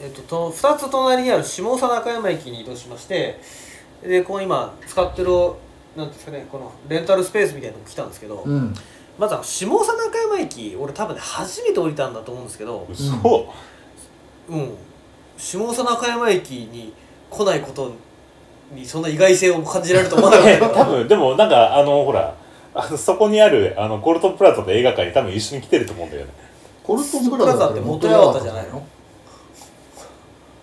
[0.00, 3.40] う、えっと、と2つ隣にある下総中山駅に移動しまして
[4.02, 5.30] でこの今使ってる
[5.96, 8.74] なんていうんですかねこのレンタルスペースみたいなのも来たんですけど、うん。
[9.18, 13.12] まずあの下総中山駅俺多分ね初めて降りたんだと思うんですけど嘘、
[14.48, 14.74] うん。
[15.36, 16.92] 下総中山駅に
[17.30, 17.92] 来ないこと
[18.72, 22.34] にそんな意外性を感じられると思わなかったえけど多分でもなんかあのほら
[22.74, 26.32] あのそこにあるあのコルトンプラザと映画館に多分一緒に来てると思うんだよね。
[26.82, 28.84] コルトンプラザって元八幡じゃないの？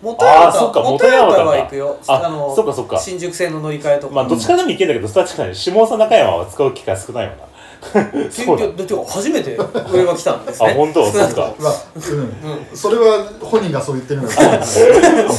[0.02, 1.96] 元あー八幡そっかは行くよ。
[2.08, 2.98] あのそっかそっか。
[2.98, 7.36] 新宿線の乗り換えとか、まあどっちかでも行けんだけど確かに下総中山は使う機会少ないわな。
[8.30, 8.66] そうだ。
[8.68, 9.58] 結局初めて
[9.92, 10.70] 俺が来たんですね。
[10.70, 11.04] あ本当？
[11.10, 12.76] そっうわうん。
[12.76, 14.34] それは本人がそう言ってるのよ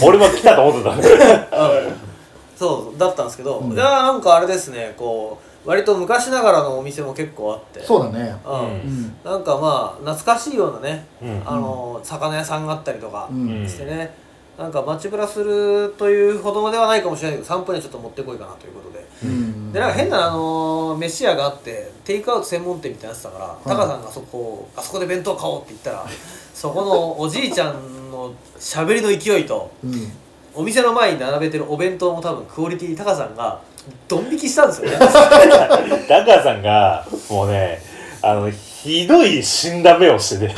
[0.05, 0.95] 俺も来たと思ってた。
[2.57, 3.73] そうだったんですけど、うん。
[3.73, 7.81] いやなんかあれですねこう割と昔ながらのお店も結構あって。
[7.85, 8.35] そうだね。
[8.45, 8.59] うん。
[8.59, 9.15] うん。
[9.23, 11.41] なんかまあ懐かしいようなね、うん。
[11.45, 13.65] あの魚屋さんがあったりとかうん。
[13.67, 14.13] してね、
[14.57, 19.73] なんか街ブラするというほどではないかもしれないけど散歩にはちょっと持ってこいかなということで、うん。
[19.73, 26.05] でなんか変なあの飯屋があってテイクアウト専門店みたいなやつだから、タカさんがそこあそこで弁当買おうって言ったら
[26.53, 30.11] そこのおじいちゃんの喋りの勢いとうん。
[30.55, 33.59] お店の前に並べてるお弁当も多分クオリティタカさんが
[34.07, 34.97] ドン引きしたんですよね。
[34.99, 37.81] ダッカーさんがもうね
[38.21, 38.51] あの
[38.83, 40.53] ひどい死んだ目をしてて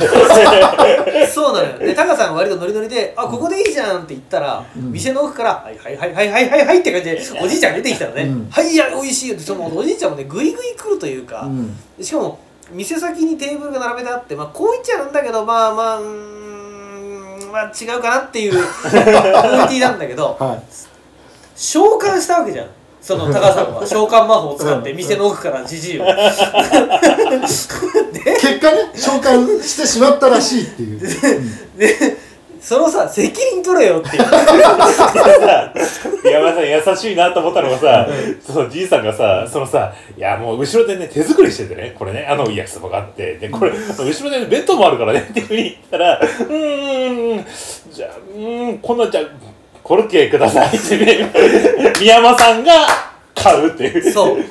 [1.32, 1.78] そうなのよ。
[1.78, 4.90] でタカさんが割とノリノリで「あここでいいじゃん」って言ったら、うん。
[4.90, 8.48] 店の奥から「はいはいはいはいはいはいはい」って感じでおじいちゃんが出てきたのね「うん。
[8.50, 12.04] はいいや美味しいよ」ってそのおじいちゃんもねグイグイ来るというか、うん。
[12.04, 12.40] しかも
[12.72, 20.62] 店先にテーブルが並べてあってまあこう言っちゃなんだけどまあまあんまあ違うかなっていう クオリティなんだけどはい。
[21.54, 22.66] 召喚したわけじゃん
[23.06, 26.04] そのタカさんは召喚魔法を使って店の奥からじじいを。
[26.10, 26.48] で結
[28.58, 31.00] 果ね召喚してしまったらしいっていう。
[31.78, 31.94] で
[32.60, 34.24] そのさ責任取れよっていう。
[36.28, 38.08] 山田さん優しいなと思ったのがさ、
[38.44, 47.46] そのじいさんがさ、そのさ、いやもう後ろでね、手作りしててね、これね、あの焼きそばがあって、で、これ、後ろで、ね、弁当もあるからね、っていうふうに言ったら、うーん、
[47.92, 49.24] じゃあ、うーん、今度じゃあ、
[49.86, 51.32] コロッケくださいってね、
[52.00, 52.72] 宮山さんが
[53.36, 54.12] 買うっていう。
[54.12, 54.44] そう。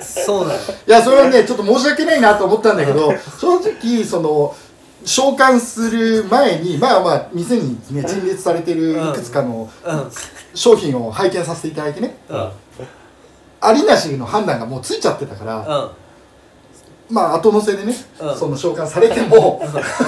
[0.00, 4.54] そうなのいやそれはねちょっと申し訳ないなと思ったんだけど 正直その
[5.04, 10.10] 召喚する前にまあまあ店にね陳列されてるいくつかのうん。
[10.54, 12.16] 商品を拝見させていただいてね。
[12.28, 12.50] うん。
[13.60, 15.56] ありなしの判断がもうついちゃってたから
[17.10, 17.14] うん。
[17.16, 18.36] まあ後乗せでねうん。
[18.38, 19.60] その召喚されても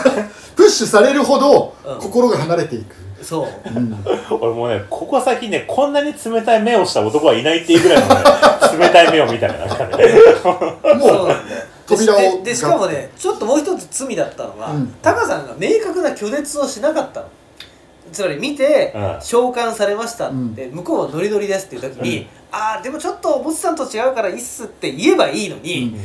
[0.55, 1.99] プッシュされるほどうん。
[1.99, 3.49] 心が離れていくそう。
[3.75, 4.05] うん。
[4.31, 8.15] 俺もうね、ここ最近ね、こんなに冷たい目をした男はいないっていうぐらいのね、
[8.79, 10.05] 冷たい目を見たね、なんかね。
[10.43, 10.89] そうもう。
[10.89, 11.37] なんだよ
[11.87, 14.95] 扉をでしかもねちょっともう一つ罪だったのが、うん。
[15.03, 17.27] タカさんが明確な拒絶をしなかったの。
[18.13, 19.19] つまり見て、うん。
[19.21, 25.97] 召喚されましたって、向こうはノリノリですっていう時に、ああでもちょっとおぼつさんと違うからいいっすって言えばいいのに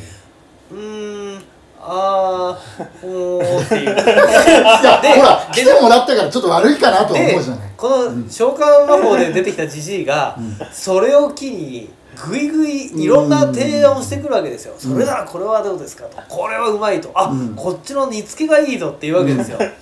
[0.71, 1.43] うーん
[1.85, 3.83] あーほーっていう。
[3.83, 7.69] いやでほらで来てもらったからちょっと悪いかなとは思うじゃない。
[7.75, 10.37] この召喚魔法で出てきたじじいが、
[10.71, 11.89] それを機に
[12.27, 16.17] ぐいぐいいろんな提案をしてくるわけですよ、それならこれはどうですかと。
[16.29, 17.11] これはうまいと。
[17.13, 17.55] あ、うん。
[17.55, 19.73] こっちの煮つけがいいぞっていうわけですよ、 いや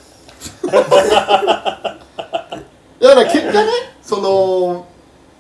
[3.10, 3.70] だから結果ね
[4.02, 4.86] その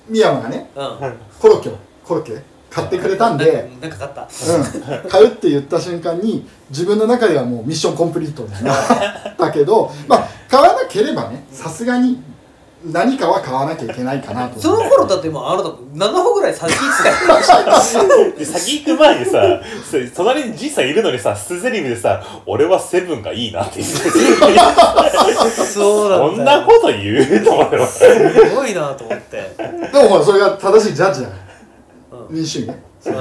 [0.07, 1.17] 深山がねうん。
[1.39, 2.33] コロッケをコロッケ
[2.71, 4.21] 買ってくれたんで、なんか買った。
[4.21, 12.23] うん、買うって言った瞬間に自分の中ではもうミッションコンプリートになったけどまあ買わなければねさすがに
[12.85, 14.59] 何かは買わなきゃいけないかなと。
[14.59, 16.77] その頃だってもうあなた7歩ぐらい先行
[18.31, 23.99] ってで 先行く前にさ、そ隣にじいさんいるのにさ、捨て台詞でさ、俺はセブンがいいなって言って
[24.55, 26.29] たそうなんだよ。
[26.29, 27.99] こんなこと言うと思ってます。
[27.99, 31.39] すごいなと思って、でもほらそれが正しいジャッジだから。
[31.45, 31.50] うん
[32.31, 32.83] 民主主義ね。
[33.05, 33.13] うん。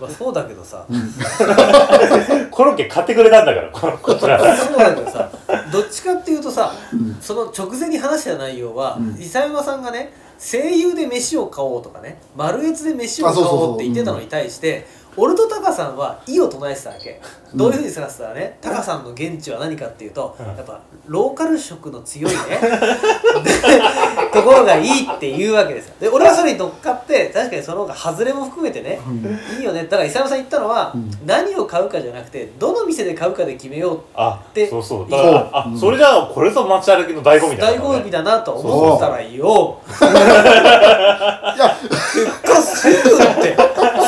[0.00, 0.86] まあ、そうだけどさ、
[2.50, 4.38] コロッケ買ってくれたんだから、ここちら。
[4.56, 5.30] そうだけどさ。
[5.72, 6.72] どっちかっていうとさ、
[7.20, 9.10] その直前に話した内容は、うん。
[9.14, 17.20] 伊佐山さんがね声優で飯を買おうとかね丸越で飯を買おうって言ってたのに対して俺とタカさんは意を唱えてたわけ、
[17.54, 18.58] どういうふうにすらせたらね？
[18.60, 20.46] タカさんの現地は何かっていうと、うん。
[20.46, 22.38] やっぱローカル色の強いね。
[24.32, 25.94] ところがいいっていうわけですよ。
[26.00, 29.00] で俺はそれに乗っかって確かにその方が外れも含めてね、
[29.58, 29.84] いいよね。
[29.84, 31.10] だから伊佐山さん言ったのは、うん。
[31.24, 35.10] 何を買うかじゃなくてどの店で買うかで決めようあで、そうそう。
[35.10, 35.78] だから、あう、ん。
[35.78, 39.80] それじゃあ、これぞ街歩きの醍醐味だ大好みだなと思ったらよ。
[41.56, 41.74] いや
[42.12, 43.56] 結果セブンって。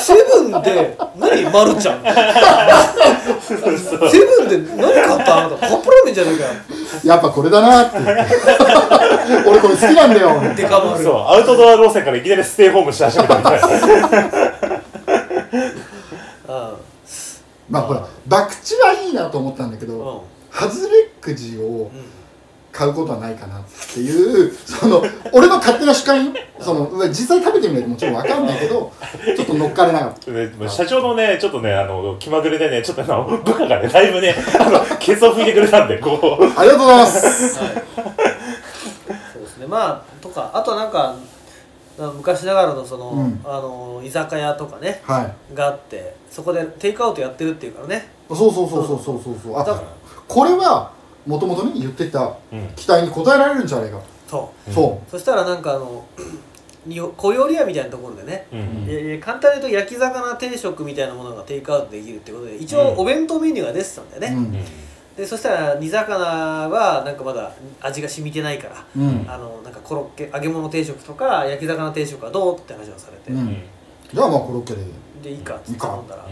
[0.00, 2.02] セブンで何マルちゃん？
[3.40, 3.60] セブ
[4.44, 5.38] ンで何買った？
[5.46, 6.50] あなたカップラーメンじゃねえかよ。
[7.04, 10.40] やっぱこれだなって言って俺これ好きなんだよ。
[10.56, 11.02] デカ丸。
[11.02, 13.68] そう、アウトドア路線からいきなりステイホームし始めたみたいな。
[17.68, 19.92] まあほら博打はいいなと思ったんだけうん。
[19.92, 21.90] うんど外れくじを
[22.78, 23.62] 買うことはないかなっ
[23.92, 25.02] ていうその
[25.32, 26.32] 俺の勝手な主観よ。
[26.60, 28.92] その実際食べてみないともちろん分かんないけど
[29.36, 36.44] ちょっと乗っかれなかったで社長のね、ちょっとね、あの、気まぐれでね、ちょっとあの、部下がね、だいぶね、あの、ケツを拭いてくれたんで、こう。
[36.58, 37.58] ありがとうございます。
[37.58, 37.72] はい。
[39.32, 39.66] そうですね。
[39.66, 41.16] まあとかあとはなんか
[42.16, 43.40] 昔ながらのその、うん。
[43.44, 45.22] あの居酒屋とかねは
[45.52, 45.54] い。
[45.54, 48.08] があってそこでテイクアウトやってるっていうからね。
[48.28, 49.56] そうそうそうそうそうそうそう。
[49.56, 49.86] あだから。
[50.26, 50.92] これは
[51.26, 52.68] もともとね言ってたうん。
[52.76, 55.10] 期待に応えられるんじゃないかそと、そう。
[55.10, 56.04] そしたらなんかあの
[56.86, 58.58] に小料理屋みたいなところでね、うん。
[58.88, 62.98] えー簡単に言うと焼き魚定食みたいなものがテイクアウトできるってことで一応うん。
[62.98, 64.52] お弁当メニューが出てたんだよね、うん。
[65.16, 69.26] でそしたら煮魚はなんかまだ味が染みてないから、うん。
[69.28, 73.32] あのなんかコロッケ揚げ物定食とか焼き魚定食はどうって話をされて、
[74.12, 74.82] じゃあまあコロッケで。
[75.22, 76.28] でいいかって頼んだら、う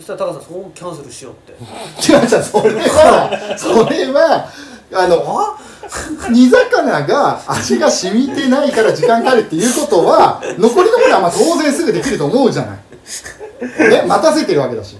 [0.00, 1.52] そしたら高橋さんそこキャンセルしようって。
[1.52, 4.48] 違う違うそれはそれは
[4.92, 5.56] あの
[6.30, 13.90] 煮魚が味が染みてないから時間かかるっていうことは残りのものはまあ当然すぐできると思うじゃない。
[13.90, 14.96] ね待たせてるわけだし。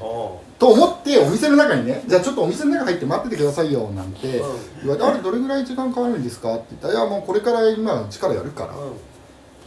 [0.59, 8.69] と思ってお店の中にねじゃあちょっとお店の中入って待っててくださいよなんてうん言われて「あれどれぐらい時間かかるんですか?」って言ったら「いやもうこれから今力やるから。
[8.69, 9.10] うん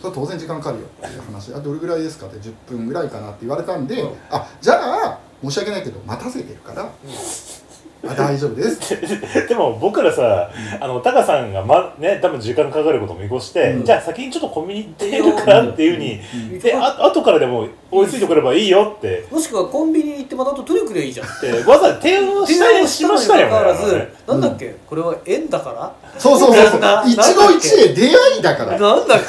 [0.03, 6.89] それは当然時間かかるよ」っていう話「あどれぐらいですか?」って10分ぐらいかなって言われたんでうん「あじゃあ申し訳ないけど待たせてるから。
[8.05, 8.99] あ大丈夫です」ん
[9.47, 10.49] でも僕らさ
[10.81, 13.85] あのタカさんがまね多分時間かかることを見越して、うん。
[13.85, 16.19] じゃあ先にちょっとコンビニ行ってみるからっていうふうに、
[16.51, 16.59] うん。
[16.59, 19.25] であ後からでも追いついてくればいいよって。
[19.31, 21.27] もしくはコンビニに行ってまたあと取りくりゃいいじゃん。
[21.41, 25.93] でわざわざ提案したりしましたよねかかわらず、なんだっけ、これは縁だから？
[26.19, 26.79] そうそうそうそう。
[26.79, 28.79] な一期一会出会いだから。
[28.79, 29.19] なんだっ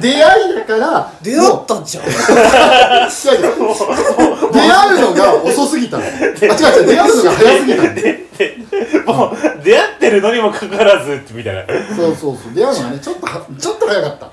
[0.00, 2.04] 出会いだからけ出会ったじゃん。
[2.04, 4.52] もう違う違う。
[4.52, 6.04] 出会うのが遅すぎたの。
[6.04, 9.14] あ違う違う出会うのが早すぎたの。
[9.14, 11.64] もう出会ってるのにもかかわらずみたいな。
[11.94, 12.54] そうそうそう。
[12.54, 14.30] 出会うのがねちょっとはちょっと早かった、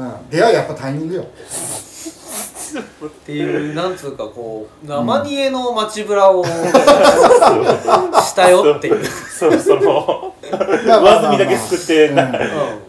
[0.00, 1.26] うん、出会いやっぱタイミングよ
[2.80, 6.44] っていうなんつうかこう生煮えの街ブラを
[8.22, 12.32] したよっていう、そうその上澄みだけすくって、なうん。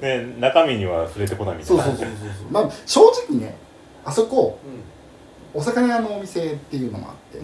[0.02, 1.84] ね、中身には触れてこないみたいうな。
[1.84, 2.52] そそうそうそうそう。
[2.52, 3.56] まあ正直ね
[4.06, 4.60] あそこ
[5.54, 7.40] お魚屋のお店っていうのもあって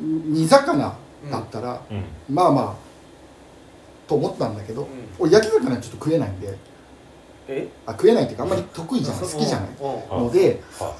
[0.00, 0.94] 煮魚
[1.30, 2.04] だったら、うん。
[2.34, 4.86] まあまあと思ったんだけど、ん。
[5.18, 6.56] 俺焼き魚ちょっと食えないんで。
[7.48, 7.68] え？
[7.86, 10.16] あ食えないっていうかあんまり得意じゃない好きじゃないうん。
[10.16, 10.94] あので、は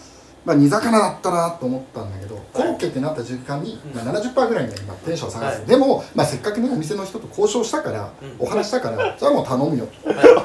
[0.47, 3.95] まあ、煮魚だったなと思ったんだけど、コロッケってなった瞬間に、うん。
[3.97, 5.67] まあ、70%ぐらいに今テンション下がる、はい。
[5.67, 8.37] でも、まあ、せっかくねお店の人と交渉したから、うん。
[8.39, 9.89] お話したから じゃあもう頼むよ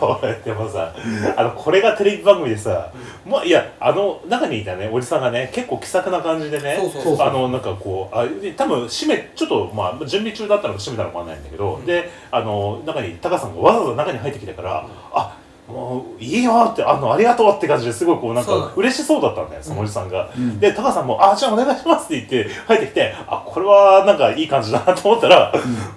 [0.01, 0.95] 俺 でもさ、
[1.37, 2.91] あのこれがテレビ番組でさ、
[3.25, 7.17] もういやあの中にいたねおじさんがね結構気さくな感じでねそうそうそう。
[7.17, 11.85] そうあのなんかこうあで多分閉めちょっとまあ準備中だったのか閉めたのかわかんないんだけど、うん。
[11.85, 15.37] であの中にタカさんがわざわざ中に入ってきたから、あ
[15.71, 20.29] もういいよってあのありがとうって感じですごいこうなんか嬉しそうだったんだよそのおじさんが。
[20.35, 20.59] うん。
[20.59, 25.53] でタカさんも「あじゃあお願いします」って言って入ってきてあこれはなんかいい感じだなと思ったら、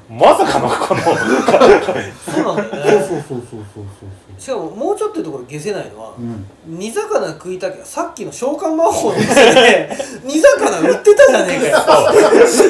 [0.08, 3.16] まさかのこのそうなんだよそうね。
[3.16, 6.44] そうそうそうそうそうしかももうちょっというところ消せないのは、そううん。
[6.66, 11.78] 煮魚食いたきゃさっきの召喚魔法の店で煮魚売ってたじゃねえかよ。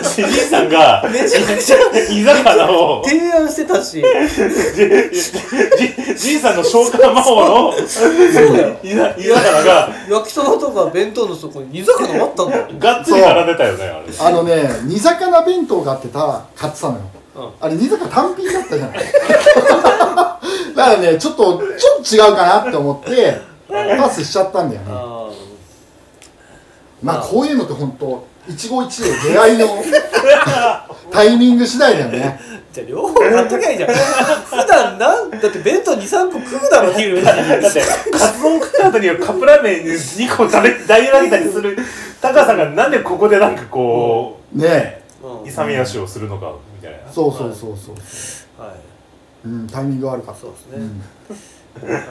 [0.03, 1.77] じじいさんがめちゃくちゃ
[2.11, 4.05] 煮魚を提案してたし。
[4.75, 4.85] じ
[6.15, 8.76] じじいさんの召喚魔法のそうだよ。
[8.82, 17.01] 煮な煮魚が焼きそばとか弁当の底に煮魚あったんだよ、がっつり並んでたよねあれあのね煮魚弁当があってた買ってたのよ
[17.36, 18.99] うんあれ煮魚単品だったじゃない
[20.74, 25.30] だからねちょっとちょっと違うかなって思ってパスしちゃったんだよねあ
[27.03, 29.66] まあこういうのって本当一期一会出会いの
[31.11, 33.91] タイミング次第だよねーじゃあ両方買っときゃいいじゃん。
[34.51, 37.25] 普段なんだって弁当23個食うだろ昼に。
[37.25, 37.37] だっ
[37.72, 41.79] てカツ丼食った後にはカップラーメン2個食べ大投げたりする。
[42.20, 45.43] タカさんがなんでここでなんかこねうん。
[45.45, 47.12] う勇み足をするのかみたいな。
[47.12, 47.95] そうそうそうそう
[48.61, 48.75] はい。
[49.47, 50.41] うんタイミング悪かった。
[50.41, 50.91] そうですね、
[51.85, 51.93] うん。
[51.93, 52.03] はい。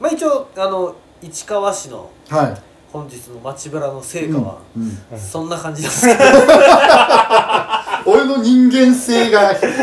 [0.00, 2.54] まあ一応あの市川市のはい。
[2.90, 5.18] 本日の街ブラの成果は、うんうん。
[5.18, 6.20] そんな感じですけど
[8.08, 9.54] 俺の人間性が。
[9.54, 9.78] そうですね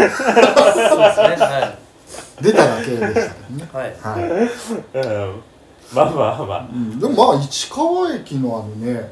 [1.37, 1.75] は
[2.41, 3.69] 出ただけでしたね。
[3.71, 5.41] い、はい、はい、うん。
[5.93, 6.69] まあまあまあ。
[6.71, 9.11] うん、でもまあ市川駅のあのね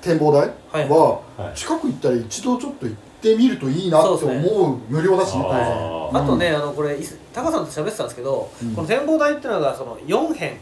[0.00, 0.88] 展望台はい。
[0.88, 1.56] ははい。
[1.56, 5.44] 近く行ったら一度ちょっと行ってみるといいなって思う無料だしね。
[5.46, 8.74] あとね、あのこれいすタカさんと喋ってたんですけど、うん。
[8.74, 10.52] この展望台っていうのがその4辺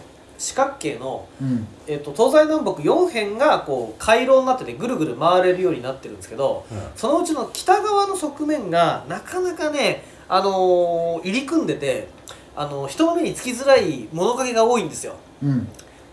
[0.43, 1.67] 四角形の、うん。
[1.87, 6.79] えっと東西南北4辺がこう回廊になっててぐるぐる回れるようになってるんですけどうん。
[6.97, 12.09] そのうちの北側の側面がなかなかね、あのー入り組んでて、
[12.57, 15.15] あの人の目につきづらい物陰が多いんですよ。
[15.43, 15.69] うん。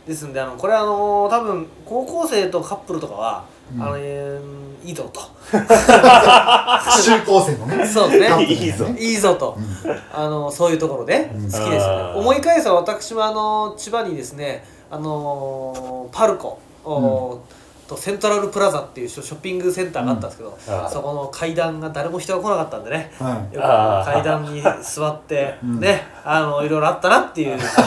[0.07, 3.45] ですんであのこれあのー多分高校生とカップルとかは、
[3.75, 3.81] うん。
[3.81, 5.21] あのえーいいぞと。
[5.51, 5.59] 中
[7.25, 7.85] 高生のね。
[7.85, 8.27] そうですね。
[8.29, 8.85] カップルいいぞ。
[8.97, 9.57] いいぞと。
[9.57, 9.65] うん。
[10.13, 11.29] あのそういうところで。
[11.35, 11.41] うん。
[11.43, 12.19] 好きですよね。
[12.19, 17.41] 思い返せば私はあの千葉にですねあのパルコ、お
[17.87, 20.57] とセントラルプラザっていうショショッピングセンターがあったんですけど、
[20.89, 23.11] そこの階段が誰も人が来なかったんでね。
[23.19, 25.79] はよくああ階段に座ってうん。
[25.79, 27.85] ねあのいろいろあったなっていう そう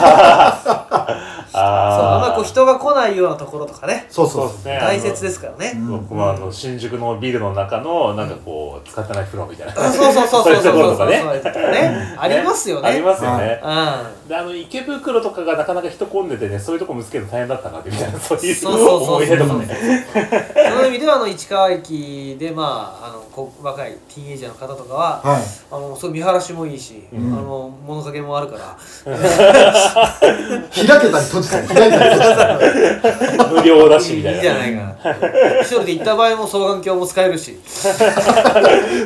[1.53, 4.07] ああんまりこう人が来ないようなところとかね。
[4.09, 4.49] いそうそうう。
[4.49, 4.79] そですね。
[4.81, 5.87] 大切ですからね、うん。
[6.01, 9.73] 僕もあの新宿のビルの中のなんかこう使ってないフロアみたいな。
[9.73, 10.43] あそうそうそうそうそう。
[10.43, 11.19] そういうところとかね。
[11.19, 12.15] そうね。
[12.17, 12.89] ありますよね。
[12.89, 13.61] ありますよね。
[13.63, 14.27] うん。
[14.27, 20.07] であの池袋とかがなかなか人混んでてねそういうとこ見つけるの大変だったなってみたいな そういうそうそうそう思い出とかね。
[20.69, 25.41] その意味ではあの市川駅でまああのこ若いティーンエイジャーの方とかは、はい。
[25.71, 27.33] あのそう見晴らしもいいし、うん。
[27.33, 28.77] あの物陰もあるから。
[30.73, 33.53] 開けたり閉じたり開いたり閉じたり。
[33.53, 34.41] 無料だしいいみたいな。
[34.41, 34.95] じゃないかな。
[35.61, 37.57] 一人で行った場合も双眼鏡も使えるし、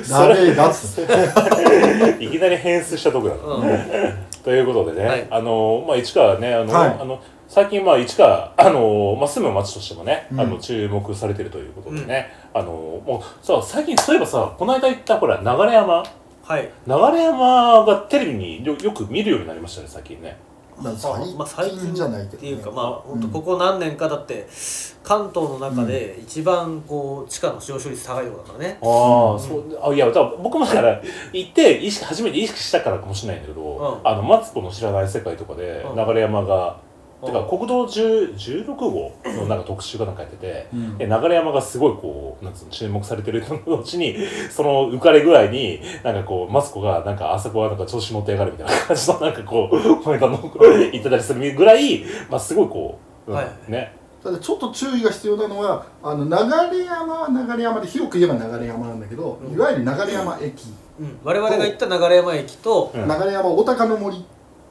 [0.09, 3.36] ダメだっつっていきなり変質したとこだ。
[3.36, 5.28] うん、ということでね、はい。
[5.30, 6.97] あのまあ市川ねあの、はい。
[6.99, 10.39] あの最近まあ市川あの、まあ、住む町としてもね、うん。
[10.39, 15.43] あの注目されてるということでね、あのもうさ最近そういえばさこの間行ったほら流
[15.74, 16.03] 山。
[16.43, 16.70] はい。
[16.88, 20.38] 流山がテレビによよく見るようになりましたね最近ね
[20.82, 20.93] まあ
[21.38, 24.47] まあ最最近じゃないけど、ね、っていうかまあ本当ここ何年かだって
[25.03, 31.01] 関東の中で一番こう地価の上昇率高いところだからね、ああ、そうあいやだから僕もだから
[31.34, 34.07] 行って意識初めて意識したからかもしれないんだけど、うん。
[34.07, 36.13] あのマツコの知らない世界とかでうん。
[36.13, 36.86] 流山が、うん
[37.26, 40.97] てか国道10 16号のなんか特集かなんかやってて、うん。
[40.97, 44.15] で流山がすごいこうなんつうの注目されてるのうちに
[44.51, 50.53] その浮かれ具合になんかこうマツコがなんかあそこはなんか調子乗ってやがるみたいな感じのなんかこうコメントの
[50.91, 53.72] 言ってたりするぐらいまあすごいこう、うんはい。
[53.72, 53.93] ね。
[54.24, 59.53] ただちょっと注意が必要なのはあの流山は流山で広く言えば流山なんだけど、うん。
[59.53, 60.65] いわゆる流山駅、
[60.99, 63.07] うん、我々が行った流山駅と、うん。
[63.07, 64.24] 流山お高の森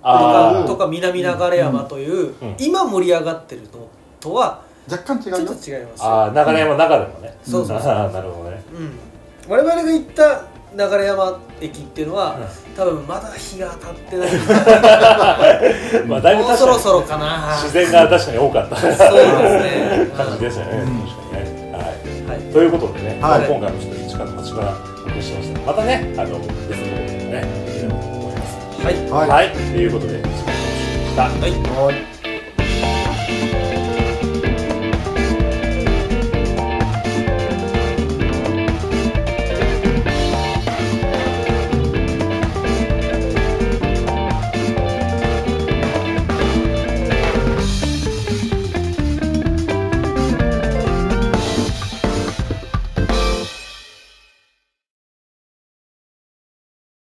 [0.09, 2.57] あとか南流山という、うん。
[2.59, 3.89] 今盛り上がってるの
[4.21, 5.37] とは若干違うよ。
[5.39, 5.71] ちょっと違います。
[5.73, 7.95] よあー流山の中でもね、そうそうそう。
[8.13, 8.63] なるほどね。
[8.73, 10.45] うん、我々が行った
[10.77, 12.75] 流山駅っていうのは、うん。
[12.77, 14.31] 多分まだ日が当たってない。
[16.07, 17.49] まあだいぶもうそろそろかな。
[17.63, 18.77] 自然が確かに多かった。
[18.77, 20.11] そうですね。
[20.17, 21.01] 感じでしたよね、うん。
[21.01, 21.73] 確かにね。
[21.73, 22.41] はい。
[22.43, 22.53] はい。
[22.53, 23.49] ということでね、はい。
[23.49, 24.73] 今回もちょっと1から8から
[25.05, 25.61] お送りしました。
[25.67, 26.39] またねあの
[26.69, 27.16] 別の
[28.87, 29.11] はい。
[29.11, 30.23] はい、はい、ということで、は
[32.13, 32.16] い